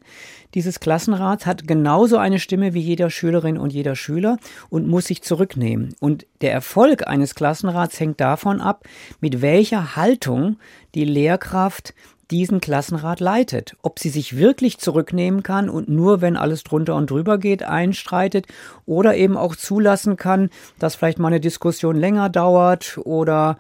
dieses 0.56 0.80
Klassenrats, 0.80 1.46
hat 1.46 1.68
genauso 1.68 2.18
eine 2.18 2.40
Stimme 2.40 2.74
wie 2.74 2.80
jeder 2.80 3.10
Schülerin 3.10 3.58
und 3.58 3.74
jeder 3.74 3.96
Schüler 3.96 4.38
und 4.70 4.88
muss 4.88 5.06
sich 5.06 5.22
zurücknehmen. 5.22 5.96
Und 6.00 6.26
der 6.42 6.52
Erfolg 6.52 7.08
eines 7.08 7.36
Klassenrats 7.36 8.00
hängt 8.00 8.20
davon 8.20 8.62
ab, 8.62 8.86
mit 9.20 9.42
welcher 9.42 9.96
Haltung 9.96 10.58
die 10.96 11.06
Lehrkraft 11.06 11.94
diesen 12.32 12.62
Klassenrat 12.62 13.20
leitet. 13.20 13.76
Ob 13.82 14.00
sie 14.00 14.10
sich 14.10 14.38
wirklich 14.38 14.78
zurücknehmen 14.78 15.44
kann 15.44 15.70
und 15.70 15.90
nur, 15.90 16.22
wenn 16.22 16.38
alles 16.38 16.64
drunter 16.64 16.96
und 16.96 17.10
drüber 17.10 17.38
geht, 17.38 17.64
einstreitet 17.64 18.48
oder 18.86 19.16
eben 19.16 19.38
auch 19.38 19.56
zulassen 19.56 20.16
kann, 20.18 20.50
dass 20.80 20.96
vielleicht 20.96 21.20
mal 21.20 21.28
eine 21.28 21.40
Diskussion 21.40 21.96
länger 21.96 22.30
dauert 22.30 23.00
oder 23.04 23.58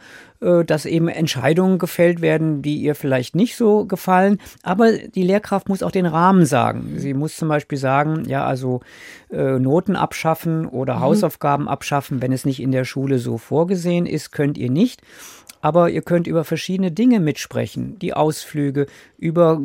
dass 0.66 0.86
eben 0.86 1.08
Entscheidungen 1.08 1.78
gefällt 1.78 2.22
werden, 2.22 2.62
die 2.62 2.78
ihr 2.78 2.96
vielleicht 2.96 3.36
nicht 3.36 3.56
so 3.56 3.86
gefallen. 3.86 4.40
Aber 4.62 4.92
die 4.94 5.24
Lehrkraft 5.24 5.70
muss 5.70 5.84
auch 5.84 5.92
den 5.92 6.06
Rahmen 6.06 6.46
sagen. 6.46 6.96
Sie 6.98 7.14
muss 7.14 7.38
zum 7.38 7.48
Beispiel 7.48 7.78
sagen, 7.78 8.26
ja, 8.28 8.46
also 8.46 8.82
äh, 9.32 9.60
Noten 9.60 9.96
abschaffen 9.96 10.66
oder 10.68 10.96
mhm. 10.96 11.00
Hausaufgaben 11.02 11.68
abschaffen, 11.68 12.22
wenn 12.22 12.32
es 12.32 12.46
nicht 12.46 12.62
in 12.62 12.72
der 12.72 12.86
Schule 12.86 13.20
so 13.20 13.38
vorgesehen 13.38 14.06
ist, 14.06 14.32
könnt 14.32 14.58
ihr 14.58 14.70
nicht 14.70 15.02
aber 15.64 15.90
ihr 15.90 16.02
könnt 16.02 16.28
über 16.28 16.44
verschiedene 16.44 16.92
Dinge 16.92 17.22
mitsprechen, 17.22 17.98
die 18.00 18.14
Ausflüge, 18.14 18.86
über 19.18 19.62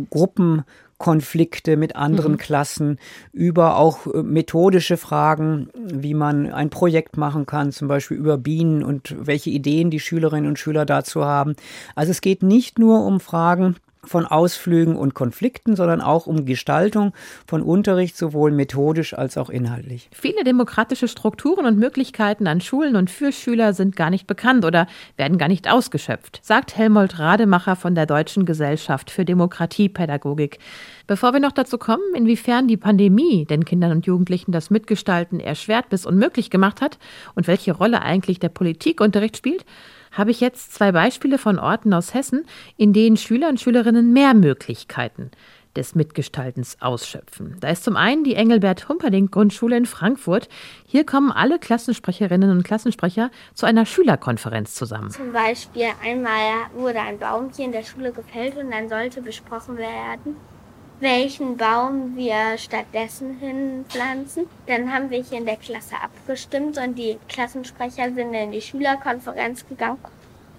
Gruppenkonflikte 0.98 1.76
mit 1.76 1.96
anderen 1.96 2.32
mhm. 2.32 2.38
Klassen, 2.38 2.98
über 3.32 3.76
auch 3.76 4.06
äh, 4.06 4.22
methodische 4.22 4.96
Fragen, 4.96 5.68
wie 5.74 6.14
man 6.14 6.52
ein 6.52 6.70
Projekt 6.70 7.16
machen 7.16 7.46
kann, 7.46 7.72
zum 7.72 7.88
Beispiel 7.88 8.16
über 8.16 8.36
Bienen 8.36 8.82
und 8.82 9.14
welche 9.18 9.50
Ideen 9.50 9.90
die 9.90 10.00
Schülerinnen 10.00 10.48
und 10.48 10.58
Schüler 10.58 10.84
dazu 10.84 11.24
haben. 11.24 11.54
Also 11.94 12.10
es 12.10 12.20
geht 12.20 12.42
nicht 12.42 12.78
nur 12.78 13.04
um 13.04 13.20
Fragen, 13.20 13.76
von 14.08 14.26
Ausflügen 14.26 14.96
und 14.96 15.14
Konflikten, 15.14 15.76
sondern 15.76 16.00
auch 16.00 16.26
um 16.26 16.44
Gestaltung 16.44 17.12
von 17.46 17.62
Unterricht, 17.62 18.16
sowohl 18.16 18.50
methodisch 18.50 19.14
als 19.14 19.38
auch 19.38 19.50
inhaltlich. 19.50 20.08
Viele 20.12 20.44
demokratische 20.44 21.08
Strukturen 21.08 21.66
und 21.66 21.78
Möglichkeiten 21.78 22.46
an 22.46 22.60
Schulen 22.60 22.96
und 22.96 23.10
für 23.10 23.32
Schüler 23.32 23.72
sind 23.72 23.96
gar 23.96 24.10
nicht 24.10 24.26
bekannt 24.26 24.64
oder 24.64 24.86
werden 25.16 25.38
gar 25.38 25.48
nicht 25.48 25.70
ausgeschöpft, 25.70 26.40
sagt 26.42 26.76
Helmold 26.76 27.18
Rademacher 27.18 27.76
von 27.76 27.94
der 27.94 28.06
Deutschen 28.06 28.46
Gesellschaft 28.46 29.10
für 29.10 29.24
Demokratiepädagogik. 29.24 30.58
Bevor 31.06 31.32
wir 31.32 31.40
noch 31.40 31.52
dazu 31.52 31.78
kommen, 31.78 32.14
inwiefern 32.14 32.68
die 32.68 32.76
Pandemie 32.76 33.46
den 33.46 33.64
Kindern 33.64 33.92
und 33.92 34.06
Jugendlichen 34.06 34.52
das 34.52 34.70
Mitgestalten 34.70 35.40
erschwert 35.40 35.88
bis 35.88 36.04
unmöglich 36.04 36.50
gemacht 36.50 36.80
hat 36.80 36.98
und 37.34 37.46
welche 37.46 37.72
Rolle 37.72 38.02
eigentlich 38.02 38.38
der 38.38 38.50
Politikunterricht 38.50 39.36
spielt, 39.36 39.64
habe 40.12 40.30
ich 40.30 40.40
jetzt 40.40 40.74
zwei 40.74 40.92
Beispiele 40.92 41.38
von 41.38 41.58
Orten 41.58 41.92
aus 41.92 42.14
Hessen, 42.14 42.44
in 42.76 42.92
denen 42.92 43.16
Schüler 43.16 43.48
und 43.48 43.60
Schülerinnen 43.60 44.12
mehr 44.12 44.34
Möglichkeiten 44.34 45.30
des 45.76 45.94
Mitgestaltens 45.94 46.76
ausschöpfen. 46.80 47.56
Da 47.60 47.68
ist 47.68 47.84
zum 47.84 47.96
einen 47.96 48.24
die 48.24 48.34
Engelbert 48.34 48.88
Humperdinck 48.88 49.30
Grundschule 49.30 49.76
in 49.76 49.86
Frankfurt. 49.86 50.48
Hier 50.86 51.06
kommen 51.06 51.30
alle 51.30 51.58
Klassensprecherinnen 51.58 52.50
und 52.50 52.64
Klassensprecher 52.64 53.30
zu 53.54 53.64
einer 53.64 53.86
Schülerkonferenz 53.86 54.74
zusammen. 54.74 55.10
Zum 55.10 55.32
Beispiel 55.32 55.86
einmal 56.04 56.66
wurde 56.74 57.00
ein 57.00 57.18
Baum 57.18 57.50
hier 57.54 57.66
in 57.66 57.72
der 57.72 57.84
Schule 57.84 58.12
gefällt 58.12 58.56
und 58.56 58.70
dann 58.70 58.88
sollte 58.88 59.22
besprochen 59.22 59.76
werden, 59.76 60.36
welchen 61.00 61.56
Baum 61.56 62.16
wir 62.16 62.58
stattdessen 62.58 63.38
hinpflanzen. 63.38 64.46
Dann 64.66 64.92
haben 64.92 65.10
wir 65.10 65.22
hier 65.22 65.38
in 65.38 65.46
der 65.46 65.56
Klasse 65.56 65.94
abgestimmt 66.02 66.78
und 66.78 66.96
die 66.96 67.18
Klassensprecher 67.28 68.12
sind 68.12 68.34
in 68.34 68.52
die 68.52 68.60
Schülerkonferenz 68.60 69.66
gegangen. 69.68 69.98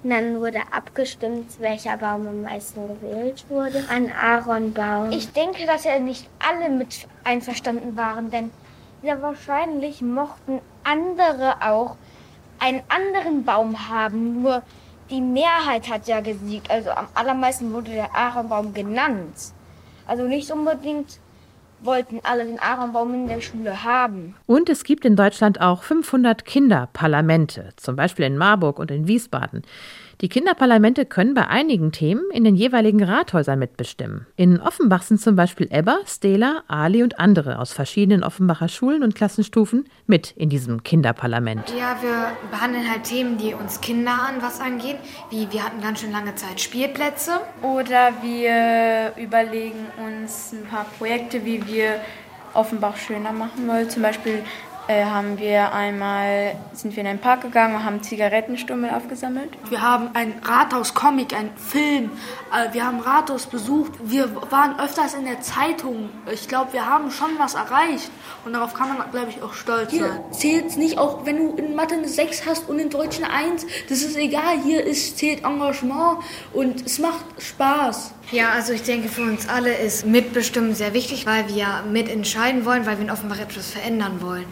Und 0.01 0.11
dann 0.11 0.39
wurde 0.39 0.61
abgestimmt, 0.71 1.59
welcher 1.59 1.97
Baum 1.97 2.25
am 2.25 2.41
meisten 2.43 2.87
gewählt 2.87 3.43
wurde. 3.49 3.83
Ein 3.89 4.13
Ahornbaum. 4.13 5.11
Ich 5.11 5.31
denke, 5.33 5.65
dass 5.65 5.83
ja 5.83 5.99
nicht 5.99 6.29
alle 6.39 6.69
mit 6.69 7.07
einverstanden 7.25 7.97
waren, 7.97 8.31
denn 8.31 8.51
sehr 9.01 9.21
wahrscheinlich 9.21 10.01
mochten 10.01 10.61
andere 10.83 11.55
auch 11.61 11.97
einen 12.59 12.81
anderen 12.87 13.43
Baum 13.43 13.89
haben. 13.89 14.41
Nur 14.41 14.63
die 15.09 15.21
Mehrheit 15.21 15.89
hat 15.89 16.07
ja 16.07 16.21
gesiegt. 16.21 16.71
Also 16.71 16.91
am 16.91 17.07
allermeisten 17.13 17.73
wurde 17.73 17.91
der 17.91 18.15
Ahornbaum 18.15 18.73
genannt. 18.73 19.35
Also 20.09 20.23
nicht 20.23 20.49
unbedingt 20.49 21.19
wollten 21.81 22.19
alle 22.23 22.43
den 22.43 22.59
Ahornbaum 22.59 23.13
in 23.13 23.27
der 23.27 23.41
Schule 23.41 23.83
haben. 23.83 24.35
Und 24.47 24.67
es 24.67 24.83
gibt 24.83 25.05
in 25.05 25.15
Deutschland 25.15 25.61
auch 25.61 25.83
500 25.83 26.45
Kinderparlamente, 26.45 27.69
zum 27.75 27.95
Beispiel 27.95 28.25
in 28.25 28.35
Marburg 28.35 28.79
und 28.79 28.89
in 28.89 29.07
Wiesbaden. 29.07 29.61
Die 30.21 30.27
Kinderparlamente 30.27 31.05
können 31.05 31.33
bei 31.33 31.47
einigen 31.47 31.93
Themen 31.93 32.29
in 32.33 32.43
den 32.43 32.57
jeweiligen 32.57 33.01
Rathäusern 33.01 33.57
mitbestimmen. 33.57 34.27
In 34.35 34.59
Offenbach 34.59 35.03
sind 35.03 35.21
zum 35.21 35.37
Beispiel 35.37 35.69
Ebba, 35.71 35.99
Stela, 36.05 36.63
Ali 36.67 37.03
und 37.03 37.21
andere 37.21 37.57
aus 37.57 37.71
verschiedenen 37.71 38.25
Offenbacher 38.25 38.67
Schulen 38.67 39.03
und 39.03 39.15
Klassenstufen 39.15 39.85
mit 40.07 40.31
in 40.31 40.49
diesem 40.49 40.83
Kinderparlament. 40.83 41.73
Ja, 41.79 41.97
wir 42.01 42.31
behandeln 42.51 42.91
halt 42.91 43.05
Themen, 43.05 43.37
die 43.37 43.53
uns 43.53 43.79
Kinder 43.79 44.11
an 44.11 44.41
was 44.41 44.59
angehen, 44.59 44.97
wie 45.29 45.47
wir 45.51 45.63
hatten 45.63 45.79
ganz 45.79 46.01
schön 46.01 46.11
lange 46.11 46.35
Zeit 46.35 46.59
Spielplätze. 46.59 47.39
Oder 47.61 48.11
wir 48.21 49.13
überlegen 49.15 49.85
uns 50.05 50.51
ein 50.51 50.65
paar 50.65 50.85
Projekte, 50.97 51.45
wie 51.45 51.65
wir 51.65 52.01
Offenbach 52.53 52.97
schöner 52.97 53.31
machen 53.31 53.65
wollen. 53.69 53.89
Zum 53.89 54.01
Beispiel 54.01 54.43
äh, 54.89 55.05
haben 55.05 55.37
wir 55.37 55.71
einmal, 55.71 56.55
sind 56.73 56.95
wir 56.95 57.01
in 57.01 57.07
einen 57.07 57.19
Park 57.19 57.41
gegangen 57.41 57.75
und 57.75 57.85
haben 57.85 58.01
Zigarettenstummel 58.01 58.89
aufgesammelt. 58.89 59.51
Wir 59.69 59.81
haben 59.81 60.09
ein 60.15 60.33
Rathaus-Comic, 60.43 61.33
einen 61.35 61.55
Film, 61.57 62.09
äh, 62.51 62.73
wir 62.73 62.85
haben 62.85 62.99
Rathaus 62.99 63.45
besucht, 63.45 63.91
wir 64.01 64.35
waren 64.49 64.79
öfters 64.79 65.13
in 65.13 65.25
der 65.25 65.41
Zeitung. 65.41 66.09
Ich 66.33 66.47
glaube, 66.47 66.73
wir 66.73 66.87
haben 66.87 67.11
schon 67.11 67.29
was 67.37 67.53
erreicht 67.53 68.09
und 68.45 68.53
darauf 68.53 68.73
kann 68.73 68.89
man, 68.89 69.11
glaube 69.11 69.29
ich, 69.29 69.43
auch 69.43 69.53
stolz 69.53 69.91
hier 69.91 70.07
sein. 70.07 70.23
zählt 70.31 70.65
es 70.65 70.75
nicht, 70.75 70.97
auch 70.97 71.23
wenn 71.23 71.37
du 71.37 71.55
in 71.55 71.75
Mathe 71.75 71.93
eine 71.93 72.07
6 72.07 72.47
hast 72.47 72.67
und 72.67 72.79
in 72.79 72.89
Deutsch 72.89 73.17
eine 73.17 73.31
1, 73.31 73.67
das 73.89 74.01
ist 74.01 74.17
egal, 74.17 74.59
hier 74.63 74.83
ist, 74.83 75.19
zählt 75.19 75.45
Engagement 75.45 76.23
und 76.51 76.83
es 76.83 76.97
macht 76.97 77.25
Spaß. 77.37 78.15
Ja, 78.31 78.51
also 78.51 78.73
ich 78.73 78.83
denke, 78.83 79.09
für 79.09 79.23
uns 79.23 79.49
alle 79.49 79.75
ist 79.75 80.05
Mitbestimmen 80.05 80.75
sehr 80.75 80.93
wichtig, 80.93 81.25
weil 81.25 81.47
wir 81.47 81.83
mitentscheiden 81.91 82.63
wollen, 82.63 82.85
weil 82.85 82.97
wir 82.97 83.05
in 83.05 83.09
Offenbach 83.09 83.39
etwas 83.39 83.71
verändern 83.71 84.21
wollen. 84.21 84.45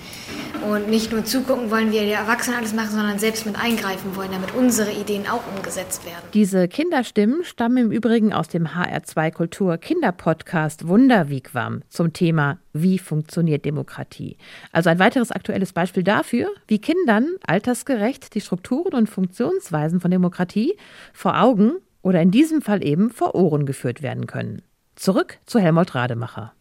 Und 0.68 0.90
nicht 0.90 1.12
nur 1.12 1.26
zugucken 1.26 1.70
wollen, 1.70 1.92
wie 1.92 2.00
die 2.00 2.10
Erwachsenen 2.10 2.58
alles 2.58 2.74
machen, 2.74 2.90
sondern 2.90 3.20
selbst 3.20 3.46
mit 3.46 3.56
eingreifen 3.56 4.16
wollen, 4.16 4.32
damit 4.32 4.56
unsere 4.56 4.92
Ideen 4.92 5.28
auch 5.28 5.42
umgesetzt 5.56 6.04
werden. 6.06 6.24
Diese 6.34 6.68
Kinderstimmen 6.68 7.44
stammen 7.44 7.78
im 7.78 7.92
Übrigen 7.92 8.34
aus 8.34 8.48
dem 8.48 8.66
HR2 8.68 9.32
Kultur 9.32 9.78
Kinderpodcast 9.78 10.88
Wunderwigwam 10.88 11.84
zum 11.88 12.14
Thema 12.14 12.58
Wie 12.74 12.98
funktioniert 12.98 13.64
Demokratie? 13.64 14.38
Also 14.72 14.90
ein 14.90 14.98
weiteres 14.98 15.32
aktuelles 15.32 15.72
Beispiel 15.72 16.02
dafür, 16.02 16.50
wie 16.68 16.80
Kindern 16.80 17.28
altersgerecht 17.46 18.34
die 18.34 18.42
Strukturen 18.42 18.96
und 18.96 19.08
Funktionsweisen 19.08 20.00
von 20.00 20.10
Demokratie 20.10 20.76
vor 21.14 21.40
Augen 21.40 21.74
oder 22.08 22.22
in 22.22 22.32
diesem 22.32 22.62
Fall 22.62 22.86
eben 22.86 23.10
vor 23.10 23.36
Ohren 23.36 23.66
geführt 23.66 24.02
werden 24.02 24.28
können. 24.28 24.62
Zurück 24.96 25.40
zu 25.46 25.60
Helmut 25.60 25.94
Rademacher. 25.94 26.54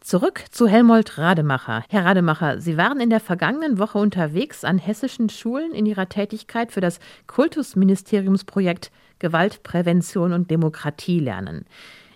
Zurück 0.00 0.42
zu 0.50 0.66
Helmold 0.66 1.18
Rademacher. 1.18 1.84
Herr 1.88 2.06
Rademacher, 2.06 2.60
Sie 2.60 2.76
waren 2.76 3.00
in 3.00 3.10
der 3.10 3.20
vergangenen 3.20 3.78
Woche 3.78 3.98
unterwegs 3.98 4.64
an 4.64 4.78
hessischen 4.78 5.28
Schulen 5.28 5.72
in 5.72 5.86
Ihrer 5.86 6.08
Tätigkeit 6.08 6.72
für 6.72 6.80
das 6.80 6.98
Kultusministeriumsprojekt 7.26 8.90
Gewaltprävention 9.20 10.32
und 10.32 10.50
Demokratie 10.50 11.20
lernen. 11.20 11.66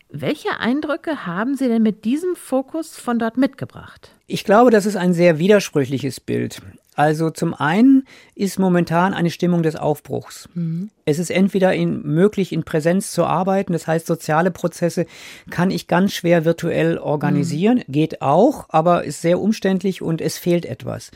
Welche 0.09 0.59
Eindrücke 0.59 1.26
haben 1.26 1.57
Sie 1.57 1.69
denn 1.69 1.83
mit 1.83 2.04
diesem 2.04 2.35
Fokus 2.37 2.99
von 2.99 3.19
dort 3.19 3.37
mitgebracht? 3.37 4.11
Ich 4.26 4.45
glaube, 4.45 4.71
das 4.71 4.87
ist 4.87 4.97
ein 4.97 5.12
sehr 5.12 5.38
widersprüchliches 5.38 6.21
Bild. 6.21 6.62
Also 6.95 7.31
zum 7.31 7.55
einen 7.55 8.07
ist 8.35 8.59
momentan 8.59 9.15
eine 9.15 9.31
Stimmung 9.31 9.63
des 9.63 9.77
Aufbruchs. 9.77 10.49
Mhm. 10.55 10.91
Es 11.05 11.19
ist 11.19 11.31
entweder 11.31 11.75
in, 11.75 12.03
möglich, 12.03 12.53
in 12.53 12.65
Präsenz 12.65 13.13
zu 13.13 13.25
arbeiten, 13.25 13.73
das 13.73 13.87
heißt, 13.87 14.07
soziale 14.07 14.51
Prozesse 14.51 15.07
kann 15.51 15.71
ich 15.71 15.89
ganz 15.89 16.13
schwer 16.13 16.45
virtuell 16.45 16.99
organisieren, 16.99 17.83
mhm. 17.87 17.93
geht 17.93 18.23
auch, 18.23 18.67
aber 18.69 19.05
ist 19.05 19.23
sehr 19.23 19.41
umständlich 19.41 20.03
und 20.03 20.21
es 20.21 20.39
fehlt 20.39 20.65
etwas. 20.65 21.11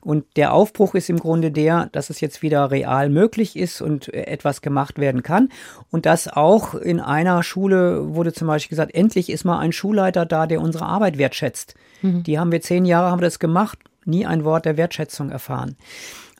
Und 0.00 0.24
der 0.36 0.52
Aufbruch 0.52 0.94
ist 0.94 1.08
im 1.10 1.18
Grunde 1.18 1.50
der, 1.50 1.88
dass 1.92 2.10
es 2.10 2.20
jetzt 2.20 2.42
wieder 2.42 2.70
real 2.70 3.08
möglich 3.08 3.56
ist 3.56 3.80
und 3.80 4.12
äh, 4.12 4.26
etwas 4.26 4.60
gemacht 4.60 4.98
werden 4.98 5.22
kann. 5.22 5.48
Und 5.90 6.06
dass 6.06 6.28
auch 6.28 6.74
in 6.74 7.00
einer 7.00 7.42
Schule 7.42 8.14
wurde 8.14 8.32
zum 8.32 8.46
Beispiel 8.46 8.76
gesagt, 8.76 8.94
endlich 8.94 9.30
ist 9.30 9.44
mal 9.44 9.58
ein 9.58 9.72
Schulleiter 9.72 10.26
da, 10.26 10.46
der 10.46 10.60
unsere 10.60 10.84
Arbeit 10.84 11.16
wertschätzt. 11.16 11.74
Mhm. 12.02 12.22
Die 12.22 12.38
haben 12.38 12.52
wir 12.52 12.60
zehn 12.60 12.84
Jahre 12.84 13.10
haben 13.10 13.20
wir 13.20 13.26
das 13.26 13.38
gemacht 13.38 13.78
nie 14.06 14.26
ein 14.26 14.44
Wort 14.44 14.64
der 14.64 14.76
Wertschätzung 14.76 15.30
erfahren. 15.30 15.76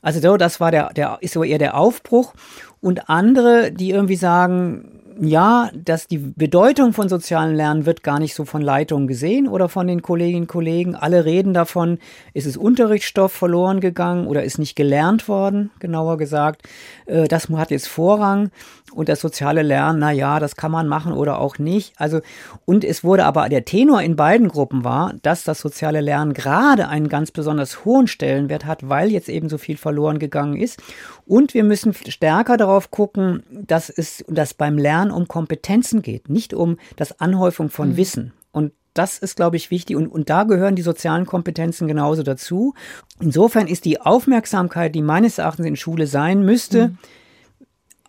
Also 0.01 0.19
so, 0.19 0.37
das 0.37 0.59
war 0.59 0.71
der, 0.71 0.93
der 0.93 1.17
ist 1.21 1.33
so 1.33 1.43
eher 1.43 1.57
der 1.57 1.75
Aufbruch. 1.75 2.33
Und 2.79 3.09
andere, 3.09 3.71
die 3.71 3.89
irgendwie 3.89 4.15
sagen, 4.15 5.01
ja, 5.19 5.69
dass 5.73 6.07
die 6.07 6.17
Bedeutung 6.17 6.93
von 6.93 7.07
sozialen 7.09 7.55
Lernen 7.55 7.85
wird 7.85 8.03
gar 8.03 8.19
nicht 8.19 8.35
so 8.35 8.45
von 8.45 8.61
Leitungen 8.61 9.07
gesehen 9.07 9.47
oder 9.47 9.69
von 9.69 9.87
den 9.87 10.01
Kolleginnen 10.01 10.43
und 10.43 10.47
Kollegen. 10.47 10.95
Alle 10.95 11.25
reden 11.25 11.53
davon, 11.53 11.99
ist 12.33 12.45
es 12.45 12.57
Unterrichtsstoff 12.57 13.31
verloren 13.31 13.79
gegangen 13.79 14.27
oder 14.27 14.43
ist 14.43 14.59
nicht 14.59 14.75
gelernt 14.75 15.27
worden, 15.27 15.71
genauer 15.79 16.17
gesagt. 16.17 16.63
Äh, 17.05 17.27
das 17.27 17.49
hat 17.49 17.71
jetzt 17.71 17.87
Vorrang. 17.87 18.51
Und 18.93 19.09
das 19.09 19.19
soziale 19.19 19.63
Lernen, 19.63 19.99
na 19.99 20.11
ja, 20.11 20.39
das 20.39 20.55
kann 20.55 20.71
man 20.71 20.87
machen 20.87 21.11
oder 21.11 21.39
auch 21.39 21.57
nicht. 21.57 21.93
Also, 21.97 22.21
und 22.65 22.83
es 22.83 23.03
wurde 23.03 23.25
aber 23.25 23.49
der 23.49 23.65
Tenor 23.65 24.01
in 24.01 24.15
beiden 24.15 24.47
Gruppen 24.47 24.83
war, 24.83 25.13
dass 25.23 25.43
das 25.43 25.59
soziale 25.59 26.01
Lernen 26.01 26.33
gerade 26.33 26.87
einen 26.87 27.09
ganz 27.09 27.31
besonders 27.31 27.83
hohen 27.83 28.07
Stellenwert 28.07 28.65
hat, 28.65 28.87
weil 28.87 29.11
jetzt 29.11 29.27
eben 29.27 29.49
so 29.49 29.57
viel 29.57 29.77
verloren 29.77 30.19
gegangen 30.19 30.55
ist. 30.55 30.81
Und 31.25 31.53
wir 31.55 31.63
müssen 31.63 31.93
stärker 31.93 32.57
darauf 32.57 32.91
gucken, 32.91 33.43
dass 33.49 33.89
es, 33.89 34.23
dass 34.27 34.53
beim 34.53 34.77
Lernen 34.77 35.11
um 35.11 35.27
Kompetenzen 35.27 36.03
geht, 36.03 36.29
nicht 36.29 36.53
um 36.53 36.77
das 36.95 37.19
Anhäufung 37.19 37.69
von 37.69 37.89
mhm. 37.89 37.97
Wissen. 37.97 38.33
Und 38.51 38.71
das 38.93 39.17
ist, 39.17 39.35
glaube 39.35 39.57
ich, 39.57 39.71
wichtig. 39.71 39.97
Und, 39.97 40.07
und 40.07 40.29
da 40.29 40.43
gehören 40.43 40.75
die 40.75 40.83
sozialen 40.83 41.25
Kompetenzen 41.25 41.87
genauso 41.87 42.21
dazu. 42.21 42.75
Insofern 43.19 43.67
ist 43.67 43.83
die 43.83 43.99
Aufmerksamkeit, 43.99 44.93
die 44.93 45.01
meines 45.01 45.39
Erachtens 45.39 45.65
in 45.65 45.75
Schule 45.75 46.05
sein 46.05 46.45
müsste, 46.45 46.89
mhm 46.89 46.97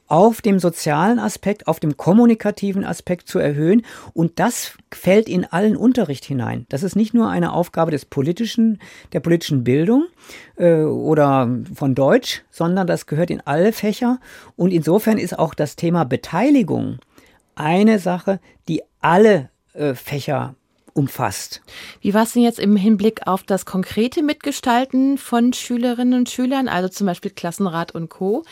auf 0.08 0.40
dem 0.40 0.58
sozialen 0.58 1.18
Aspekt, 1.18 1.66
auf 1.66 1.80
dem 1.80 1.96
kommunikativen 1.96 2.84
Aspekt 2.84 3.28
zu 3.28 3.38
erhöhen. 3.38 3.82
Und 4.12 4.38
das 4.38 4.72
fällt 4.92 5.28
in 5.28 5.44
allen 5.44 5.76
Unterricht 5.76 6.24
hinein. 6.24 6.66
Das 6.68 6.82
ist 6.82 6.96
nicht 6.96 7.14
nur 7.14 7.28
eine 7.28 7.52
Aufgabe 7.52 7.90
des 7.90 8.04
politischen, 8.04 8.80
der 9.12 9.20
politischen 9.20 9.64
Bildung 9.64 10.04
äh, 10.56 10.82
oder 10.82 11.48
von 11.74 11.94
Deutsch, 11.94 12.42
sondern 12.50 12.86
das 12.86 13.06
gehört 13.06 13.30
in 13.30 13.40
alle 13.40 13.72
Fächer. 13.72 14.20
Und 14.56 14.72
insofern 14.72 15.18
ist 15.18 15.38
auch 15.38 15.54
das 15.54 15.76
Thema 15.76 16.04
Beteiligung 16.04 16.98
eine 17.54 17.98
Sache, 17.98 18.40
die 18.68 18.82
alle 19.00 19.50
äh, 19.72 19.94
Fächer 19.94 20.54
umfasst. 20.96 21.60
Wie 22.00 22.14
war 22.14 22.22
es 22.22 22.32
denn 22.32 22.42
jetzt 22.42 22.58
im 22.58 22.76
Hinblick 22.76 23.26
auf 23.26 23.42
das 23.42 23.66
konkrete 23.66 24.22
Mitgestalten 24.22 25.18
von 25.18 25.52
Schülerinnen 25.52 26.20
und 26.20 26.30
Schülern, 26.30 26.68
also 26.68 26.88
zum 26.88 27.06
Beispiel 27.06 27.30
Klassenrat 27.30 27.92
und 27.92 28.08
Co.? 28.08 28.44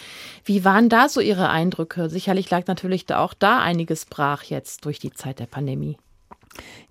Wie 0.44 0.64
waren 0.64 0.88
da 0.88 1.08
so 1.08 1.20
Ihre 1.20 1.48
Eindrücke? 1.48 2.10
Sicherlich 2.10 2.50
lag 2.50 2.66
natürlich 2.66 3.12
auch 3.14 3.34
da 3.34 3.60
einiges 3.60 4.04
brach 4.04 4.44
jetzt 4.44 4.84
durch 4.84 4.98
die 4.98 5.12
Zeit 5.12 5.38
der 5.38 5.46
Pandemie. 5.46 5.96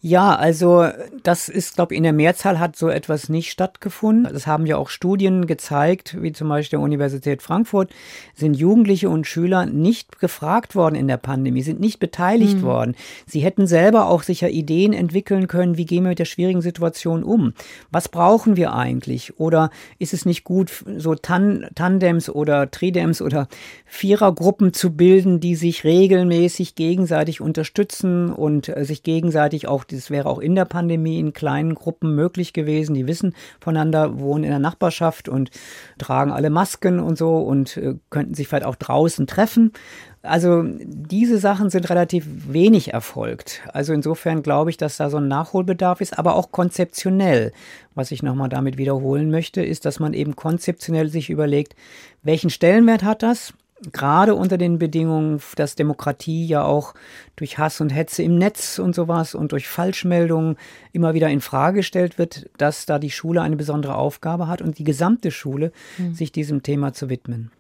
Ja, 0.06 0.36
also 0.36 0.90
das 1.24 1.48
ist, 1.48 1.76
glaube 1.76 1.94
ich, 1.94 1.98
in 1.98 2.04
der 2.04 2.12
Mehrzahl 2.12 2.60
hat 2.60 2.76
so 2.76 2.90
etwas 2.90 3.30
nicht 3.30 3.50
stattgefunden. 3.50 4.34
Das 4.34 4.46
haben 4.48 4.66
ja 4.66 4.76
auch 4.76 4.90
Studien 4.90 5.48
gezeigt, 5.48 6.22
wie 6.22 6.34
zum 6.34 6.50
Beispiel 6.50 6.80
der 6.80 6.84
Universität 6.84 7.42
Frankfurt, 7.42 7.90
sind 8.36 8.56
Jugendliche 8.56 9.10
und 9.10 9.26
Schüler 9.28 9.66
nicht 9.66 10.20
gefragt 10.20 10.76
worden 10.76 10.96
in 10.96 11.08
der 11.08 11.16
Pandemie, 11.16 11.62
sind 11.62 11.80
nicht 11.80 12.00
beteiligt 12.00 12.58
mhm. 12.58 12.64
worden. 12.64 12.96
Sie 13.28 13.40
hätten 13.40 13.66
selber 13.66 14.10
auch 14.10 14.24
sicher 14.24 14.50
Ideen 14.50 14.92
entwickeln 14.92 15.48
können, 15.48 15.78
wie 15.78 15.86
gehen 15.86 16.04
wir 16.04 16.10
mit 16.10 16.20
der 16.20 16.26
schwierigen 16.26 16.62
Situation 16.62 17.24
um? 17.24 17.54
Was 17.90 18.10
brauchen 18.10 18.58
wir 18.58 18.74
eigentlich? 18.74 19.40
Oder 19.40 19.70
ist 20.00 20.14
es 20.14 20.26
nicht 20.26 20.44
gut, 20.44 20.84
so 20.98 21.16
Tan 21.16 21.68
Tandems 21.76 22.30
oder 22.30 22.70
Tridems 22.70 23.22
oder 23.22 23.48
Vierergruppen 23.86 24.74
zu 24.74 24.98
bilden, 24.98 25.40
die 25.40 25.56
sich 25.56 25.86
regelmäßig 25.86 26.76
gegenseitig 26.76 27.40
unterstützen 27.40 28.34
und 28.34 28.68
äh, 28.68 28.84
sich 28.84 29.04
gegenseitig 29.04 29.53
auch 29.68 29.84
das 29.84 30.10
wäre 30.10 30.28
auch 30.28 30.40
in 30.40 30.56
der 30.56 30.66
Pandemie 30.66 31.20
in 31.20 31.34
kleinen 31.34 31.76
Gruppen 31.76 32.16
möglich 32.16 32.54
gewesen. 32.54 32.94
Die 32.94 33.08
wissen 33.08 33.36
voneinander, 33.60 34.20
wohnen 34.20 34.44
in 34.44 34.50
der 34.50 34.60
Nachbarschaft 34.60 35.30
und 35.30 35.52
tragen 35.98 36.32
alle 36.32 36.50
Masken 36.50 37.00
und 37.00 37.18
so 37.18 37.38
und 37.38 37.78
äh, 37.78 37.96
könnten 38.10 38.34
sich 38.34 38.48
vielleicht 38.48 38.66
auch 38.66 38.76
draußen 38.76 39.28
treffen. 39.28 39.72
Also 40.22 40.64
diese 40.66 41.38
Sachen 41.38 41.70
sind 41.70 41.90
relativ 41.90 42.26
wenig 42.48 42.94
erfolgt. 42.94 43.62
Also 43.74 43.92
insofern 43.92 44.42
glaube 44.42 44.70
ich, 44.70 44.78
dass 44.78 44.96
da 44.96 45.10
so 45.10 45.18
ein 45.18 45.28
Nachholbedarf 45.28 46.00
ist, 46.00 46.18
aber 46.18 46.36
auch 46.36 46.52
konzeptionell. 46.52 47.52
Was 47.94 48.12
ich 48.12 48.24
nochmal 48.24 48.48
damit 48.48 48.78
wiederholen 48.78 49.30
möchte, 49.32 49.62
ist, 49.62 49.84
dass 49.86 50.00
man 50.00 50.14
eben 50.14 50.38
konzeptionell 50.38 51.10
sich 51.10 51.30
überlegt, 51.30 51.76
welchen 52.24 52.50
Stellenwert 52.50 53.04
hat 53.04 53.22
das? 53.22 53.54
Gerade 53.92 54.36
unter 54.36 54.58
den 54.58 54.80
Bedingungen, 54.80 55.42
dass 55.56 55.76
Demokratie 55.76 56.46
ja 56.46 56.64
auch 56.64 56.94
durch 57.36 57.58
Hass 57.58 57.82
und 57.82 57.90
Hetze 57.90 58.24
im 58.24 58.38
Netz 58.38 58.80
und 58.80 58.96
sowas 58.96 59.36
und 59.36 59.52
durch 59.52 59.68
Falschmeldungen 59.68 60.58
immer 60.92 61.14
wieder 61.14 61.30
in 61.30 61.42
Frage 61.42 61.78
gestellt 61.78 62.18
wird, 62.18 62.50
dass 62.58 62.86
da 62.86 63.00
die 63.00 63.12
Schule 63.12 63.42
eine 63.42 63.56
besondere 63.56 63.96
Aufgabe 63.96 64.48
hat 64.48 64.62
und 64.62 64.78
die 64.78 64.84
gesamte 64.84 65.32
Schule 65.32 65.72
mhm. 65.98 66.14
sich 66.14 66.32
diesem 66.32 66.64
Thema 66.64 66.94
zu 66.94 67.10
widmen. 67.10 67.52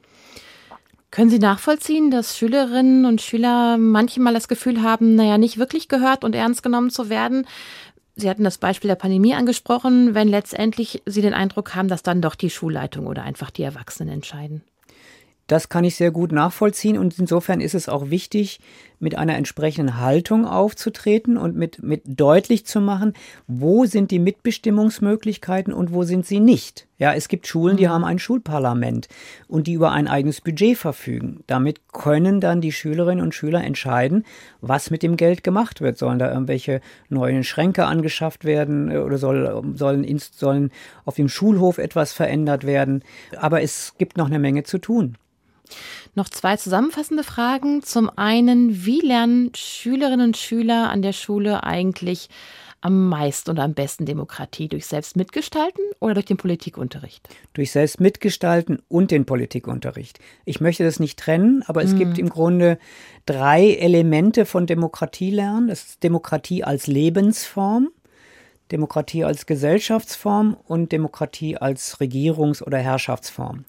Können 1.11 1.29
Sie 1.29 1.39
nachvollziehen, 1.39 2.09
dass 2.09 2.37
Schülerinnen 2.37 3.05
und 3.05 3.21
Schüler 3.21 3.77
manchmal 3.77 4.33
das 4.33 4.47
Gefühl 4.47 4.81
haben, 4.81 5.13
naja, 5.13 5.37
nicht 5.37 5.59
wirklich 5.59 5.87
gehört 5.87 6.23
und 6.23 6.33
ernst 6.33 6.63
genommen 6.63 6.89
zu 6.89 7.07
werden? 7.07 7.45
Sie 8.15 8.29
hatten 8.29 8.43
das 8.43 8.57
Beispiel 8.57 8.87
der 8.87 8.95
Pandemie 8.95 9.35
angesprochen, 9.35 10.15
wenn 10.15 10.27
letztendlich 10.27 11.03
Sie 11.05 11.21
den 11.21 11.35
Eindruck 11.35 11.75
haben, 11.75 11.87
dass 11.87 12.01
dann 12.01 12.21
doch 12.21 12.33
die 12.33 12.49
Schulleitung 12.49 13.05
oder 13.05 13.23
einfach 13.23 13.51
die 13.51 13.63
Erwachsenen 13.63 14.11
entscheiden. 14.11 14.63
Das 15.53 15.69
kann 15.69 15.83
ich 15.83 15.93
sehr 15.93 16.09
gut 16.09 16.31
nachvollziehen 16.31 16.97
und 16.97 17.19
insofern 17.19 17.61
ist 17.61 17.75
es 17.75 17.87
auch 17.87 18.09
wichtig, 18.09 18.59
mit 18.97 19.15
einer 19.15 19.35
entsprechenden 19.35 19.99
Haltung 19.99 20.47
aufzutreten 20.47 21.37
und 21.37 21.55
mit, 21.55 21.83
mit 21.83 22.01
deutlich 22.07 22.65
zu 22.65 22.81
machen, 22.81 23.13
wo 23.45 23.85
sind 23.85 24.09
die 24.09 24.17
Mitbestimmungsmöglichkeiten 24.17 25.71
und 25.71 25.93
wo 25.93 26.05
sind 26.05 26.25
sie 26.25 26.39
nicht. 26.39 26.87
Ja, 26.97 27.13
es 27.13 27.27
gibt 27.27 27.45
Schulen, 27.45 27.77
die 27.77 27.85
mhm. 27.85 27.91
haben 27.91 28.03
ein 28.03 28.17
Schulparlament 28.17 29.09
und 29.47 29.67
die 29.67 29.73
über 29.73 29.91
ein 29.91 30.07
eigenes 30.07 30.41
Budget 30.41 30.75
verfügen. 30.75 31.43
Damit 31.45 31.81
können 31.93 32.41
dann 32.41 32.59
die 32.59 32.71
Schülerinnen 32.71 33.23
und 33.23 33.35
Schüler 33.35 33.63
entscheiden, 33.63 34.25
was 34.59 34.89
mit 34.89 35.03
dem 35.03 35.17
Geld 35.17 35.43
gemacht 35.43 35.81
wird. 35.81 35.99
Sollen 35.99 36.17
da 36.17 36.31
irgendwelche 36.31 36.81
neuen 37.09 37.43
Schränke 37.43 37.85
angeschafft 37.85 38.43
werden 38.43 38.89
äh, 38.89 38.97
oder 38.97 39.19
soll, 39.19 39.61
sollen, 39.75 40.17
sollen 40.17 40.71
auf 41.05 41.13
dem 41.13 41.29
Schulhof 41.29 41.77
etwas 41.77 42.11
verändert 42.11 42.65
werden? 42.65 43.03
Aber 43.37 43.61
es 43.61 43.93
gibt 43.99 44.17
noch 44.17 44.25
eine 44.25 44.39
Menge 44.39 44.63
zu 44.63 44.79
tun. 44.79 45.15
Noch 46.15 46.29
zwei 46.29 46.57
zusammenfassende 46.57 47.23
Fragen. 47.23 47.83
Zum 47.83 48.09
einen, 48.15 48.85
wie 48.85 49.01
lernen 49.01 49.51
Schülerinnen 49.55 50.27
und 50.27 50.37
Schüler 50.37 50.89
an 50.89 51.01
der 51.01 51.13
Schule 51.13 51.63
eigentlich 51.63 52.29
am 52.83 53.07
meisten 53.07 53.49
und 53.49 53.59
am 53.59 53.73
besten 53.73 54.05
Demokratie? 54.05 54.67
Durch 54.67 54.85
Selbstmitgestalten 54.85 55.83
oder 55.99 56.15
durch 56.15 56.25
den 56.25 56.37
Politikunterricht? 56.37 57.27
Durch 57.53 57.71
Selbstmitgestalten 57.71 58.81
und 58.89 59.11
den 59.11 59.25
Politikunterricht. 59.25 60.19
Ich 60.45 60.61
möchte 60.61 60.83
das 60.83 60.99
nicht 60.99 61.17
trennen, 61.17 61.63
aber 61.65 61.83
es 61.83 61.93
mhm. 61.93 61.99
gibt 61.99 62.17
im 62.17 62.29
Grunde 62.29 62.77
drei 63.25 63.73
Elemente 63.75 64.45
von 64.45 64.67
Demokratie 64.67 65.31
lernen. 65.31 65.69
Das 65.69 65.83
ist 65.83 66.03
Demokratie 66.03 66.63
als 66.63 66.87
Lebensform. 66.87 67.89
Demokratie 68.71 69.23
als 69.23 69.45
Gesellschaftsform 69.45 70.57
und 70.67 70.91
Demokratie 70.91 71.57
als 71.57 71.99
Regierungs- 71.99 72.63
oder 72.63 72.77
Herrschaftsform. 72.79 73.65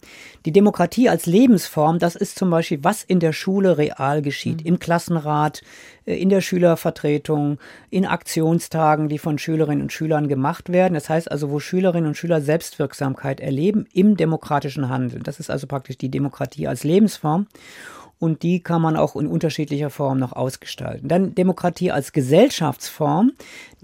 Die 0.46 0.52
Demokratie 0.52 1.08
als 1.08 1.26
Lebensform, 1.26 1.98
das 1.98 2.16
ist 2.16 2.38
zum 2.38 2.48
Beispiel, 2.48 2.82
was 2.82 3.02
in 3.02 3.20
der 3.20 3.32
Schule 3.32 3.76
real 3.76 4.22
geschieht, 4.22 4.60
mhm. 4.60 4.66
im 4.66 4.78
Klassenrat, 4.78 5.62
äh, 6.06 6.16
in 6.16 6.28
der 6.30 6.40
Schülervertretung, 6.40 7.58
in 7.90 8.06
Aktionstagen, 8.06 9.08
die 9.08 9.18
von 9.18 9.38
Schülerinnen 9.38 9.82
und 9.82 9.92
Schülern 9.92 10.28
gemacht 10.28 10.72
werden. 10.72 10.94
Das 10.94 11.10
heißt 11.10 11.30
also, 11.30 11.50
wo 11.50 11.58
Schülerinnen 11.58 12.08
und 12.08 12.16
Schüler 12.16 12.40
Selbstwirksamkeit 12.40 13.40
erleben 13.40 13.86
im 13.92 14.16
demokratischen 14.16 14.88
Handeln. 14.88 15.22
Das 15.22 15.40
ist 15.40 15.50
also 15.50 15.66
praktisch 15.66 15.98
die 15.98 16.10
Demokratie 16.10 16.68
als 16.68 16.84
Lebensform 16.84 17.46
und 18.24 18.42
die 18.42 18.60
kann 18.60 18.80
man 18.80 18.96
auch 18.96 19.16
in 19.16 19.26
unterschiedlicher 19.26 19.90
Form 19.90 20.18
noch 20.18 20.32
ausgestalten. 20.32 21.08
Dann 21.08 21.34
Demokratie 21.34 21.90
als 21.90 22.12
Gesellschaftsform. 22.12 23.32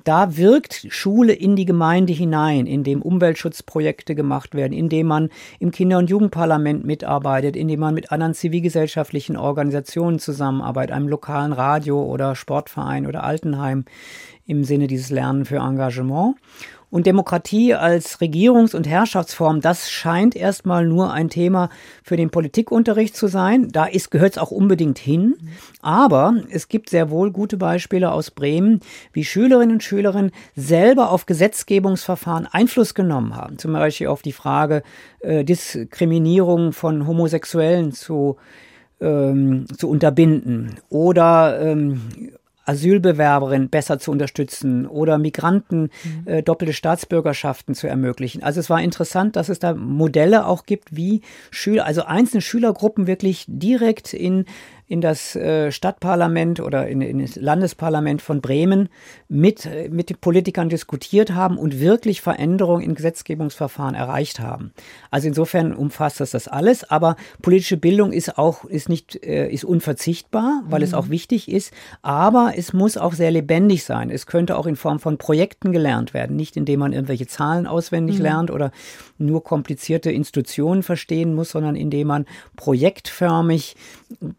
Da 0.05 0.37
wirkt 0.37 0.87
Schule 0.89 1.33
in 1.33 1.57
die 1.57 1.65
Gemeinde 1.65 2.13
hinein, 2.13 2.67
indem 2.67 3.03
Umweltschutzprojekte 3.03 4.15
gemacht 4.15 4.55
werden, 4.55 4.73
indem 4.73 5.07
man 5.07 5.29
im 5.59 5.71
Kinder- 5.71 5.99
und 5.99 6.09
Jugendparlament 6.09 6.85
mitarbeitet, 6.85 7.57
indem 7.57 7.81
man 7.81 7.95
mit 7.95 8.13
anderen 8.13 8.35
zivilgesellschaftlichen 8.35 9.37
Organisationen 9.37 10.19
zusammenarbeitet, 10.19 10.95
einem 10.95 11.09
lokalen 11.09 11.53
Radio 11.53 12.03
oder 12.03 12.35
Sportverein 12.35 13.07
oder 13.07 13.25
Altenheim 13.25 13.85
im 14.47 14.65
Sinne 14.65 14.87
dieses 14.87 15.11
Lernen 15.11 15.45
für 15.45 15.59
Engagement. 15.59 16.37
Und 16.91 17.07
Demokratie 17.07 17.75
als 17.75 18.21
Regierungs- 18.21 18.75
und 18.75 18.89
Herrschaftsform, 18.89 19.61
das 19.61 19.91
scheint 19.91 20.35
erstmal 20.35 20.85
nur 20.85 21.13
ein 21.13 21.29
Thema 21.29 21.71
für 22.03 22.17
den 22.17 22.31
Politikunterricht 22.31 23.17
zu 23.17 23.29
sein. 23.29 23.69
Da 23.71 23.89
gehört 24.11 24.33
es 24.33 24.39
auch 24.39 24.51
unbedingt 24.51 24.99
hin. 24.99 25.37
Aber 25.83 26.35
es 26.51 26.69
gibt 26.69 26.91
sehr 26.91 27.11
wohl 27.11 27.31
gute 27.31 27.57
Beispiele 27.57 28.11
aus 28.11 28.33
Bremen, 28.33 28.81
wie 29.13 29.25
Schülerinnen 29.25 29.77
und 29.77 29.83
Schüler 29.85 30.31
selber 30.57 31.11
auf 31.11 31.27
Gesetzgebungsverfahren 31.27 32.47
Einfluss 32.47 32.95
genommen 32.95 33.37
haben. 33.37 33.59
Zum 33.59 33.73
Beispiel 33.73 34.09
auf 34.09 34.23
die 34.23 34.33
Frage 34.33 34.83
äh, 35.21 35.45
Diskriminierung 35.45 36.73
von 36.73 37.07
Homosexuellen 37.07 37.93
zu 37.93 38.37
ähm, 39.01 39.67
zu 39.77 39.89
unterbinden 39.89 40.75
oder 40.89 41.61
ähm, 41.61 42.33
Asylbewerberinnen 42.71 43.69
besser 43.69 43.99
zu 43.99 44.13
unterstützen 44.13 44.87
oder 44.87 45.19
Migranten 45.19 45.91
mhm. 46.05 46.27
äh, 46.27 46.43
doppelte 46.43 46.73
Staatsbürgerschaften 46.73 47.75
zu 47.75 47.89
ermöglichen. 47.89 48.43
Also 48.43 48.61
es 48.61 48.71
war 48.71 48.81
interessant, 48.81 49.35
dass 49.37 49.49
es 49.49 49.59
da 49.59 49.75
Modelle 49.75 50.47
auch 50.47 50.65
gibt, 50.67 50.95
wie 50.95 51.23
Schüler, 51.51 51.85
also 51.85 52.03
einzelne 52.05 52.41
Schülergruppen 52.41 53.07
wirklich 53.07 53.45
direkt 53.49 54.15
in 54.15 54.45
in 54.91 55.01
das 55.01 55.37
äh, 55.37 55.71
Stadtparlament 55.71 56.59
oder 56.59 56.89
in, 56.89 57.01
in, 57.01 57.21
das 57.21 57.37
Landesparlament 57.37 58.21
von 58.21 58.41
Bremen 58.41 58.89
mit, 59.29 59.65
äh, 59.65 59.89
mit 59.89 60.11
den 60.11 60.17
Politikern 60.17 60.69
diskutiert 60.69 61.33
haben 61.33 61.59
und 61.59 61.79
wirklich 61.79 62.21
Veränderungen 62.21 62.83
in 62.83 62.97
Gesetzgebungsverfahren 62.97 63.95
erreicht 63.95 64.41
haben. 64.41 64.73
Also 65.13 65.29
insofern 65.29 65.75
umfasst 65.75 66.19
das 66.19 66.33
das 66.33 66.49
alles, 66.49 66.83
aber 66.83 67.15
politische 67.41 67.77
Bildung 67.77 68.11
ist 68.11 68.37
auch 68.37 68.65
ist 68.65 68.89
nicht 68.89 69.25
äh, 69.25 69.49
ist 69.49 69.65
unverzichtbar, 69.65 70.65
weil 70.67 70.81
mhm. 70.81 70.87
es 70.87 70.95
auch 70.95 71.09
wichtig 71.09 71.49
ist, 71.49 71.73
aber 72.03 72.55
es 72.57 72.73
muss 72.73 72.97
auch 72.97 73.13
sehr 73.13 73.31
lebendig 73.31 73.85
sein. 73.85 74.11
Es 74.11 74.27
könnte 74.27 74.57
auch 74.57 74.67
in 74.67 74.75
Form 74.75 74.99
von 74.99 75.19
Projekten 75.19 75.71
gelernt 75.71 76.15
werden, 76.15 76.35
nicht 76.35 76.57
indem 76.57 76.81
man 76.81 76.93
irgendwelche 76.93 77.29
Zahlen 77.29 77.69
auswendig 77.69 78.17
mhm. 78.17 78.25
lernt 78.25 78.51
oder 78.51 78.73
nur 79.19 79.45
komplizierte 79.45 80.11
Institutionen 80.11 80.83
verstehen 80.83 81.33
muss, 81.33 81.51
sondern 81.51 81.77
indem 81.77 82.09
man 82.09 82.27
projektförmig 82.57 83.77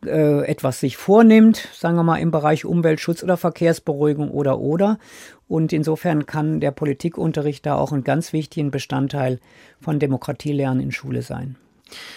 äh, 0.06 0.46
etwas 0.46 0.80
sich 0.80 0.98
vornimmt, 0.98 1.68
sagen 1.74 1.96
wir 1.96 2.04
mal 2.04 2.18
im 2.18 2.32
Bereich 2.32 2.66
Umweltschutz 2.66 3.24
oder 3.24 3.38
Verkehrsberuhigung 3.38 4.32
oder 4.32 4.60
oder. 4.60 5.00
Und 5.48 5.74
insofern 5.74 6.26
kann 6.26 6.60
der 6.60 6.72
Politikunterricht 6.72 7.66
da 7.66 7.76
auch 7.76 7.92
ein 7.92 8.04
ganz 8.04 8.34
wichtigen 8.34 8.72
Bestandteil 8.72 9.40
von 9.80 10.00
Demokratielernen 10.00 10.82
in 10.82 10.92
Schule 10.92 11.22
sein. 11.22 11.56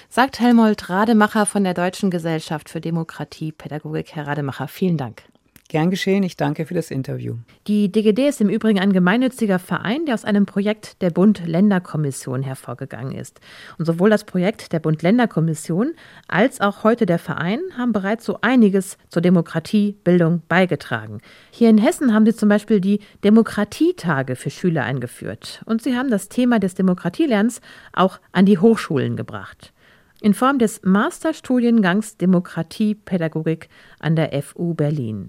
Sagt 0.08 0.40
Helmold 0.40 0.88
Rademacher 0.88 1.46
von 1.46 1.64
der 1.64 1.74
Deutschen 1.74 2.10
Gesellschaft 2.10 2.68
für 2.68 2.80
Demokratie, 2.80 3.52
Pädagogik. 3.52 4.14
Herr 4.14 4.26
Rademacher, 4.28 4.68
vielen 4.68 4.96
Dank. 4.96 5.24
Gern 5.68 5.90
geschehen, 5.90 6.22
ich 6.22 6.36
danke 6.36 6.66
für 6.66 6.74
das 6.74 6.90
Interview. 6.90 7.36
Die 7.66 7.90
DGD 7.90 8.28
ist 8.28 8.42
im 8.42 8.50
Übrigen 8.50 8.78
ein 8.78 8.92
gemeinnütziger 8.92 9.58
Verein, 9.58 10.04
der 10.04 10.14
aus 10.14 10.26
einem 10.26 10.44
Projekt 10.44 11.00
der 11.00 11.08
Bund-Länder-Kommission 11.08 12.42
hervorgegangen 12.42 13.14
ist. 13.14 13.40
Und 13.78 13.86
sowohl 13.86 14.10
das 14.10 14.24
Projekt 14.24 14.74
der 14.74 14.80
Bund-Länder-Kommission 14.80 15.94
als 16.28 16.60
auch 16.60 16.84
heute 16.84 17.06
der 17.06 17.18
Verein 17.18 17.60
haben 17.78 17.92
bereits 17.92 18.26
so 18.26 18.38
einiges 18.42 18.98
zur 19.08 19.22
Demokratiebildung 19.22 20.42
beigetragen. 20.48 21.20
Hier 21.50 21.70
in 21.70 21.78
Hessen 21.78 22.12
haben 22.12 22.26
sie 22.26 22.36
zum 22.36 22.50
Beispiel 22.50 22.82
die 22.82 23.00
Demokratietage 23.24 24.36
für 24.36 24.50
Schüler 24.50 24.84
eingeführt. 24.84 25.62
Und 25.64 25.82
sie 25.82 25.96
haben 25.96 26.10
das 26.10 26.28
Thema 26.28 26.58
des 26.58 26.74
Demokratielernens 26.74 27.62
auch 27.94 28.20
an 28.32 28.44
die 28.44 28.58
Hochschulen 28.58 29.16
gebracht 29.16 29.72
in 30.20 30.32
Form 30.32 30.58
des 30.58 30.80
Masterstudiengangs 30.82 32.16
Demokratiepädagogik 32.16 33.68
an 33.98 34.16
der 34.16 34.42
FU 34.42 34.72
Berlin 34.72 35.28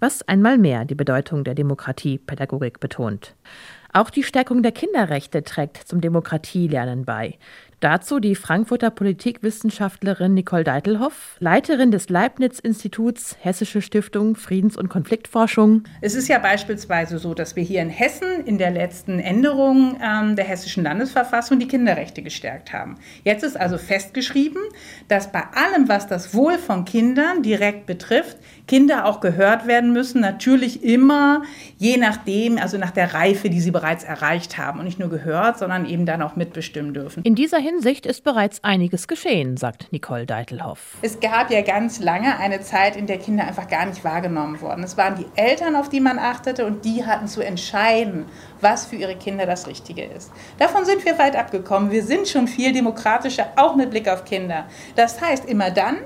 was 0.00 0.26
einmal 0.28 0.58
mehr 0.58 0.84
die 0.84 0.94
Bedeutung 0.94 1.44
der 1.44 1.54
Demokratiepädagogik 1.54 2.80
betont. 2.80 3.34
Auch 3.92 4.10
die 4.10 4.22
Stärkung 4.22 4.62
der 4.62 4.72
Kinderrechte 4.72 5.42
trägt 5.42 5.78
zum 5.78 6.00
Demokratielernen 6.00 7.04
bei. 7.04 7.38
Dazu 7.80 8.18
die 8.18 8.34
Frankfurter 8.34 8.90
Politikwissenschaftlerin 8.90 10.34
Nicole 10.34 10.64
Deitelhoff, 10.64 11.36
Leiterin 11.38 11.92
des 11.92 12.08
Leibniz-Instituts 12.08 13.36
Hessische 13.40 13.82
Stiftung 13.82 14.34
Friedens- 14.34 14.76
und 14.76 14.88
Konfliktforschung. 14.88 15.84
Es 16.00 16.16
ist 16.16 16.26
ja 16.26 16.40
beispielsweise 16.40 17.18
so, 17.18 17.34
dass 17.34 17.54
wir 17.54 17.62
hier 17.62 17.80
in 17.80 17.88
Hessen 17.88 18.44
in 18.44 18.58
der 18.58 18.72
letzten 18.72 19.20
Änderung 19.20 19.96
ähm, 20.02 20.34
der 20.34 20.44
hessischen 20.44 20.82
Landesverfassung 20.82 21.60
die 21.60 21.68
Kinderrechte 21.68 22.20
gestärkt 22.20 22.72
haben. 22.72 22.96
Jetzt 23.22 23.44
ist 23.44 23.56
also 23.56 23.78
festgeschrieben, 23.78 24.60
dass 25.06 25.30
bei 25.30 25.44
allem, 25.54 25.88
was 25.88 26.08
das 26.08 26.34
Wohl 26.34 26.58
von 26.58 26.84
Kindern 26.84 27.44
direkt 27.44 27.86
betrifft, 27.86 28.38
Kinder 28.66 29.06
auch 29.06 29.20
gehört 29.20 29.68
werden 29.68 29.92
müssen, 29.92 30.20
natürlich 30.20 30.82
immer 30.82 31.42
je 31.76 31.96
nachdem, 31.96 32.58
also 32.58 32.76
nach 32.76 32.90
der 32.90 33.14
Reife, 33.14 33.50
die 33.50 33.60
sie 33.60 33.70
bereits 33.70 34.02
erreicht 34.02 34.58
haben 34.58 34.80
und 34.80 34.84
nicht 34.84 34.98
nur 34.98 35.08
gehört, 35.10 35.58
sondern 35.58 35.86
eben 35.86 36.06
dann 36.06 36.22
auch 36.22 36.34
mitbestimmen 36.34 36.92
dürfen. 36.92 37.22
In 37.22 37.36
dieser 37.36 37.67
Hinsicht 37.68 38.06
ist 38.06 38.24
bereits 38.24 38.64
einiges 38.64 39.08
geschehen, 39.08 39.58
sagt 39.58 39.92
Nicole 39.92 40.24
Deitelhoff. 40.24 40.96
Es 41.02 41.20
gab 41.20 41.50
ja 41.50 41.60
ganz 41.60 42.00
lange 42.00 42.38
eine 42.38 42.62
Zeit, 42.62 42.96
in 42.96 43.06
der 43.06 43.18
Kinder 43.18 43.44
einfach 43.44 43.68
gar 43.68 43.84
nicht 43.84 44.02
wahrgenommen 44.04 44.62
wurden. 44.62 44.82
Es 44.82 44.96
waren 44.96 45.16
die 45.16 45.26
Eltern, 45.36 45.76
auf 45.76 45.90
die 45.90 46.00
man 46.00 46.18
achtete 46.18 46.64
und 46.64 46.86
die 46.86 47.04
hatten 47.04 47.28
zu 47.28 47.42
entscheiden, 47.42 48.24
was 48.62 48.86
für 48.86 48.96
ihre 48.96 49.16
Kinder 49.16 49.44
das 49.44 49.66
Richtige 49.66 50.02
ist. 50.02 50.32
Davon 50.58 50.86
sind 50.86 51.04
wir 51.04 51.18
weit 51.18 51.36
abgekommen. 51.36 51.90
Wir 51.90 52.04
sind 52.04 52.26
schon 52.26 52.48
viel 52.48 52.72
demokratischer, 52.72 53.48
auch 53.56 53.76
mit 53.76 53.90
Blick 53.90 54.08
auf 54.08 54.24
Kinder. 54.24 54.64
Das 54.96 55.20
heißt, 55.20 55.44
immer 55.44 55.70
dann, 55.70 55.98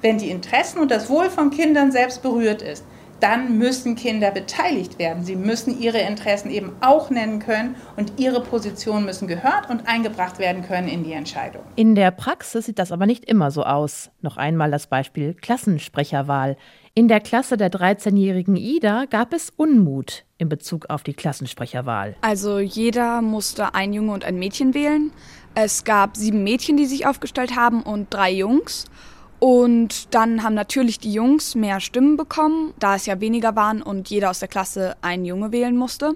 wenn 0.00 0.16
die 0.16 0.30
Interessen 0.30 0.78
und 0.78 0.90
das 0.90 1.10
Wohl 1.10 1.28
von 1.28 1.50
Kindern 1.50 1.92
selbst 1.92 2.22
berührt 2.22 2.62
ist, 2.62 2.82
dann 3.20 3.58
müssen 3.58 3.96
Kinder 3.96 4.30
beteiligt 4.30 4.98
werden. 4.98 5.24
Sie 5.24 5.36
müssen 5.36 5.80
ihre 5.80 5.98
Interessen 5.98 6.50
eben 6.50 6.72
auch 6.80 7.10
nennen 7.10 7.38
können 7.38 7.76
und 7.96 8.18
ihre 8.18 8.42
Positionen 8.42 9.04
müssen 9.04 9.28
gehört 9.28 9.70
und 9.70 9.86
eingebracht 9.86 10.38
werden 10.38 10.62
können 10.62 10.88
in 10.88 11.04
die 11.04 11.12
Entscheidung. 11.12 11.62
In 11.76 11.94
der 11.94 12.10
Praxis 12.10 12.66
sieht 12.66 12.78
das 12.78 12.92
aber 12.92 13.06
nicht 13.06 13.24
immer 13.24 13.50
so 13.50 13.64
aus. 13.64 14.10
Noch 14.20 14.36
einmal 14.36 14.70
das 14.70 14.86
Beispiel 14.86 15.34
Klassensprecherwahl. 15.34 16.56
In 16.94 17.06
der 17.06 17.20
Klasse 17.20 17.56
der 17.56 17.70
13-jährigen 17.70 18.56
Ida 18.56 19.04
gab 19.08 19.32
es 19.32 19.50
Unmut 19.56 20.24
in 20.38 20.48
Bezug 20.48 20.86
auf 20.90 21.02
die 21.02 21.14
Klassensprecherwahl. 21.14 22.16
Also 22.20 22.58
jeder 22.58 23.22
musste 23.22 23.74
ein 23.74 23.92
Junge 23.92 24.12
und 24.12 24.24
ein 24.24 24.38
Mädchen 24.38 24.74
wählen. 24.74 25.12
Es 25.54 25.84
gab 25.84 26.16
sieben 26.16 26.42
Mädchen, 26.42 26.76
die 26.76 26.86
sich 26.86 27.06
aufgestellt 27.06 27.56
haben 27.56 27.82
und 27.82 28.12
drei 28.12 28.32
Jungs. 28.32 28.86
Und 29.40 30.14
dann 30.14 30.42
haben 30.42 30.54
natürlich 30.54 30.98
die 30.98 31.12
Jungs 31.12 31.54
mehr 31.54 31.80
Stimmen 31.80 32.18
bekommen, 32.18 32.74
da 32.78 32.94
es 32.94 33.06
ja 33.06 33.20
weniger 33.20 33.56
waren 33.56 33.82
und 33.82 34.10
jeder 34.10 34.30
aus 34.30 34.38
der 34.38 34.48
Klasse 34.48 34.96
einen 35.00 35.24
Junge 35.24 35.50
wählen 35.50 35.76
musste. 35.76 36.14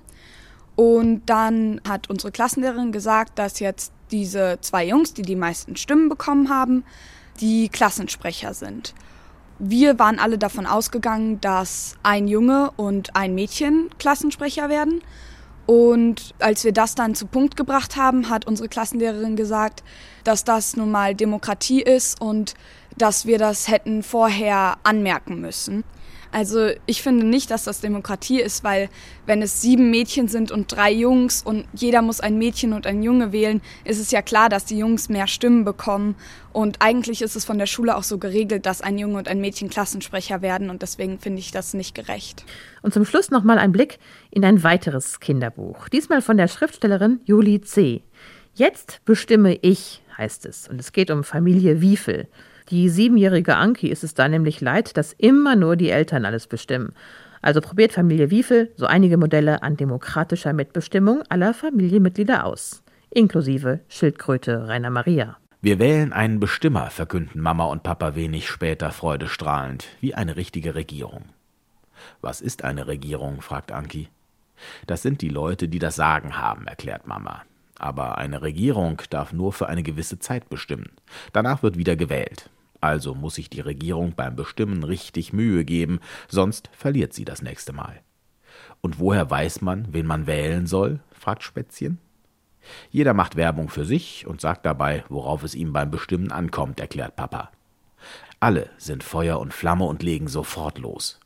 Und 0.77 1.23
dann 1.27 1.81
hat 1.89 2.11
unsere 2.11 2.33
Klassenlehrerin 2.33 2.93
gesagt, 2.93 3.39
dass 3.39 3.61
jetzt 3.61 3.93
diese 4.11 4.59
zwei 4.61 4.87
Jungs, 4.87 5.15
die 5.15 5.23
die 5.23 5.37
meisten 5.37 5.77
Stimmen 5.77 6.11
bekommen 6.11 6.51
haben, 6.51 6.85
die 7.41 7.71
Klassensprecher 7.71 8.53
sind. 8.53 8.95
Wir 9.59 9.99
waren 9.99 10.19
alle 10.19 10.37
davon 10.37 10.67
ausgegangen, 10.67 11.41
dass 11.41 11.97
ein 12.03 12.29
Junge 12.29 12.73
und 12.77 13.17
ein 13.17 13.35
Mädchen 13.35 13.89
Klassensprecher 13.99 14.69
werden. 14.69 15.01
Und 15.67 16.35
als 16.41 16.65
wir 16.65 16.73
das 16.73 16.95
dann 16.95 17.15
zu 17.15 17.27
Punkt 17.27 17.57
gebracht 17.57 17.97
haben, 17.97 18.29
hat 18.29 18.47
unsere 18.47 18.69
Klassenlehrerin 18.69 19.37
gesagt, 19.37 19.83
dass 20.23 20.45
das 20.45 20.77
nun 20.77 20.91
mal 20.91 21.15
Demokratie 21.15 21.81
ist 21.81 22.21
und 22.21 22.55
dass 22.97 23.27
wir 23.27 23.39
das 23.39 23.69
hätten 23.69 24.03
vorher 24.03 24.77
anmerken 24.83 25.41
müssen. 25.41 25.85
Also 26.35 26.71
ich 26.87 27.01
finde 27.01 27.25
nicht, 27.25 27.53
dass 27.53 27.63
das 27.63 27.81
Demokratie 27.81 28.41
ist, 28.41 28.65
weil 28.65 28.89
wenn 29.25 29.41
es 29.41 29.63
sieben 29.63 29.93
Mädchen 29.93 30.27
sind 30.27 30.51
und 30.51 30.75
drei 30.75 30.91
Jungs 30.91 31.45
und 31.45 31.65
jeder 31.75 32.03
muss 32.03 32.19
ein 32.19 32.39
Mädchen 32.39 32.73
und 32.73 32.89
ein 32.89 33.05
Junge 33.05 33.31
wählen, 33.31 33.63
ist 33.85 34.01
es 34.01 34.11
ja 34.11 34.21
klar, 34.21 34.49
dass 34.49 34.65
die 34.65 34.77
Jungs 34.77 35.09
mehr 35.09 35.29
Stimmen 35.29 35.65
bekommen. 35.65 36.17
Und 36.53 36.79
eigentlich 36.81 37.23
ist 37.23 37.37
es 37.37 37.45
von 37.45 37.57
der 37.57 37.67
Schule 37.67 37.97
auch 37.97 38.03
so 38.03 38.19
geregelt, 38.19 38.67
dass 38.67 38.81
ein 38.81 38.99
Junge 38.99 39.19
und 39.19 39.29
ein 39.29 39.41
Mädchen 39.41 39.71
Klassensprecher 39.71 40.43
werden 40.43 40.71
und 40.71 40.83
deswegen 40.83 41.21
finde 41.21 41.39
ich 41.39 41.53
das 41.53 41.73
nicht 41.73 41.95
gerecht. 41.95 42.45
Und 42.83 42.93
zum 42.93 43.05
Schluss 43.05 43.31
nochmal 43.31 43.59
ein 43.59 43.71
Blick 43.71 44.01
in 44.33 44.45
ein 44.45 44.65
weiteres 44.65 45.21
Kinderbuch. 45.21 45.89
Diesmal 45.89 46.21
von 46.21 46.37
der 46.37 46.49
Schriftstellerin 46.49 47.21
Julie 47.27 47.61
C. 47.61 48.03
Jetzt 48.55 49.05
bestimme 49.05 49.57
ich, 49.63 50.03
heißt 50.19 50.47
es. 50.47 50.67
Und 50.67 50.81
es 50.81 50.91
geht 50.91 51.13
um 51.13 51.23
Familie 51.23 51.81
Wiefel. 51.81 52.27
Die 52.71 52.89
siebenjährige 52.89 53.57
Anki 53.57 53.89
ist 53.89 54.05
es 54.05 54.15
da 54.15 54.29
nämlich 54.29 54.61
leid, 54.61 54.97
dass 54.97 55.13
immer 55.13 55.55
nur 55.55 55.77
die 55.77 55.91
Eltern 55.91 56.25
alles 56.25 56.47
bestimmen. 56.47 56.93
Also 57.43 57.61
probiert 57.61 57.93
Familie 57.93 58.31
Wiefel 58.31 58.73
so 58.77 58.87
einige 58.87 59.19
Modelle 59.19 59.63
an 59.63 59.77
demokratischer 59.77 60.55
Mitbestimmung 60.55 61.23
aller 61.29 61.53
Familienmitglieder 61.53 62.47
aus, 62.47 62.83
inklusive 63.11 63.81
Schildkröte 63.89 64.67
Rainer 64.67 64.89
Maria. 64.89 65.37
Wir 65.61 65.79
wählen 65.79 66.15
einen 66.15 66.41
Bestimmer, 66.41 66.89
verkünden 66.89 67.41
Mama 67.41 67.65
und 67.65 67.83
Papa 67.83 68.15
wenig 68.15 68.49
später 68.49 68.91
freudestrahlend, 68.93 69.87
wie 70.01 70.15
eine 70.15 70.37
richtige 70.37 70.75
Regierung. 70.75 71.25
Was 72.23 72.41
ist 72.41 72.65
eine 72.65 72.87
Regierung? 72.87 73.43
fragt 73.43 73.73
Anki. 73.73 74.09
Das 74.87 75.03
sind 75.03 75.21
die 75.21 75.29
Leute, 75.29 75.69
die 75.69 75.79
das 75.79 75.97
Sagen 75.97 76.39
haben, 76.39 76.67
erklärt 76.67 77.07
Mama. 77.07 77.43
Aber 77.79 78.19
eine 78.19 78.43
Regierung 78.43 79.03
darf 79.11 79.33
nur 79.33 79.53
für 79.53 79.69
eine 79.69 79.83
gewisse 79.83 80.19
Zeit 80.19 80.49
bestimmen. 80.49 80.93
Danach 81.33 81.63
wird 81.63 81.77
wieder 81.77 81.97
gewählt. 81.97 82.51
Also 82.81 83.15
muss 83.15 83.37
sich 83.37 83.49
die 83.49 83.61
Regierung 83.61 84.13
beim 84.15 84.37
Bestimmen 84.37 84.85
richtig 84.85 85.33
Mühe 85.33 85.65
geben, 85.65 86.01
sonst 86.29 86.69
verliert 86.73 87.15
sie 87.15 87.25
das 87.25 87.41
nächste 87.41 87.73
Mal. 87.73 88.01
Und 88.83 88.99
woher 88.99 89.31
weiß 89.31 89.63
man, 89.63 89.89
wen 89.93 90.07
man 90.07 90.27
wählen 90.27 90.67
soll? 90.67 91.01
fragt 91.13 91.43
Spätzchen. 91.43 91.99
Jeder 92.91 93.15
macht 93.15 93.37
Werbung 93.37 93.69
für 93.69 93.85
sich 93.85 94.27
und 94.27 94.41
sagt 94.41 94.67
dabei, 94.67 95.05
worauf 95.09 95.43
es 95.43 95.55
ihm 95.55 95.73
beim 95.73 95.91
Bestimmen 95.91 96.31
ankommt, 96.33 96.81
erklärt 96.81 97.17
Papa. 97.17 97.51
Alle 98.41 98.69
sind 98.77 99.03
Feuer 99.03 99.41
und 99.41 99.55
Flamme 99.55 99.85
und 99.85 100.03
legen 100.03 100.29
sofort 100.29 100.79
los. 100.79 101.19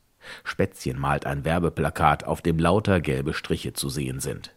Spätzchen 0.44 0.98
malt 0.98 1.26
ein 1.26 1.44
Werbeplakat, 1.44 2.24
auf 2.24 2.42
dem 2.42 2.58
lauter 2.58 3.00
gelbe 3.00 3.34
Striche 3.34 3.72
zu 3.72 3.88
sehen 3.88 4.20
sind. 4.20 4.54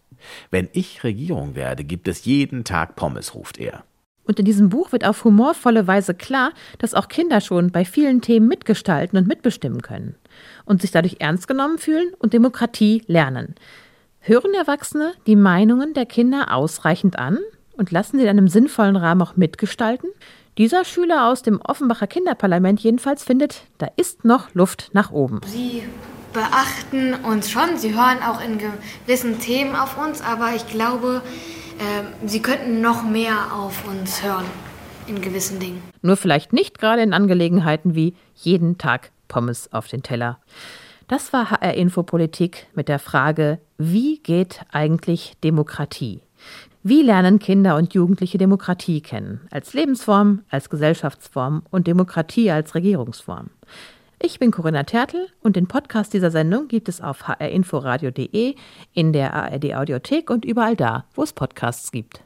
Wenn 0.50 0.70
ich 0.74 1.04
Regierung 1.04 1.56
werde, 1.56 1.84
gibt 1.84 2.08
es 2.08 2.26
jeden 2.26 2.64
Tag 2.64 2.96
Pommes, 2.96 3.36
ruft 3.36 3.58
er. 3.58 3.84
Und 4.24 4.40
in 4.40 4.46
diesem 4.46 4.70
Buch 4.70 4.92
wird 4.92 5.06
auf 5.06 5.24
humorvolle 5.24 5.88
Weise 5.88 6.14
klar, 6.14 6.52
dass 6.78 6.94
auch 6.94 7.08
Kinder 7.08 7.42
schon 7.42 7.72
bei 7.72 7.84
vielen 7.84 8.22
Themen 8.22 8.48
mitgestalten 8.48 9.18
und 9.18 9.28
mitbestimmen 9.28 9.82
können 9.82 10.16
und 10.66 10.82
sich 10.82 10.92
dadurch 10.92 11.18
ernst 11.20 11.48
genommen 11.48 11.80
fühlen 11.80 12.14
und 12.20 12.34
Demokratie 12.34 13.04
lernen. 13.08 13.56
Hören 14.20 14.54
Erwachsene 14.54 15.14
die 15.26 15.36
Meinungen 15.36 15.94
der 15.94 16.06
Kinder 16.06 16.54
ausreichend 16.56 17.18
an 17.18 17.40
und 17.74 17.92
lassen 17.92 18.18
sie 18.18 18.24
in 18.24 18.30
einem 18.30 18.48
sinnvollen 18.48 18.96
Rahmen 18.96 19.22
auch 19.22 19.36
mitgestalten? 19.36 20.10
Dieser 20.58 20.86
Schüler 20.86 21.28
aus 21.28 21.42
dem 21.42 21.60
Offenbacher 21.60 22.08
Kinderparlament 22.08 22.82
jedenfalls 22.82 23.24
findet, 23.24 23.64
da 23.80 23.88
ist 23.96 24.24
noch 24.24 24.54
Luft 24.54 24.92
nach 24.94 25.12
oben. 25.12 25.42
Sie 25.46 25.84
beachten 26.34 27.14
uns 27.14 27.52
schon, 27.52 27.78
sie 27.78 27.96
hören 27.96 28.24
auch 28.24 28.42
in 28.44 28.58
gewissen 28.58 29.40
Themen 29.40 29.76
auf 29.76 29.98
uns, 29.98 30.22
aber 30.22 30.56
ich 30.56 30.68
glaube, 30.68 31.22
äh, 31.78 32.28
sie 32.28 32.42
könnten 32.42 32.82
noch 32.82 33.04
mehr 33.04 33.54
auf 33.54 33.88
uns 33.88 34.24
hören 34.24 34.46
in 35.08 35.22
gewissen 35.22 35.60
Dingen. 35.60 35.82
Nur 36.02 36.18
vielleicht 36.18 36.54
nicht 36.54 36.80
gerade 36.80 37.02
in 37.02 37.14
Angelegenheiten 37.14 37.96
wie 37.96 38.16
jeden 38.36 38.78
Tag 38.78 39.12
Pommes 39.28 39.72
auf 39.74 39.88
den 39.88 40.04
Teller. 40.04 40.40
Das 41.08 41.34
war 41.34 41.52
HR 41.52 41.74
Infopolitik 41.74 42.68
mit 42.74 42.88
der 42.88 43.00
Frage, 43.00 43.60
wie 43.78 44.20
geht 44.20 44.62
eigentlich 44.72 45.34
Demokratie? 45.44 46.22
Wie 46.84 47.04
lernen 47.04 47.38
Kinder 47.38 47.76
und 47.76 47.94
Jugendliche 47.94 48.38
Demokratie 48.38 49.02
kennen? 49.02 49.42
Als 49.52 49.74
Lebensform, 49.74 50.42
als 50.50 50.70
Gesellschaftsform 50.70 51.64
und 51.70 51.86
Demokratie 51.86 52.50
als 52.50 52.74
Regierungsform. 52.74 53.52
Ich 54.24 54.38
bin 54.38 54.52
Corinna 54.52 54.84
Tertel 54.84 55.30
und 55.42 55.56
den 55.56 55.66
Podcast 55.68 56.14
dieser 56.14 56.30
Sendung 56.30 56.68
gibt 56.68 56.88
es 56.90 57.02
auf 57.02 57.28
hrinforadio.de, 57.28 58.56
in 58.94 59.14
der 59.14 59.34
ARD 59.34 59.74
Audiothek 59.74 60.30
und 60.30 60.46
überall 60.46 60.76
da, 60.76 61.06
wo 61.16 61.24
es 61.24 61.34
Podcasts 61.34 61.92
gibt. 61.92 62.22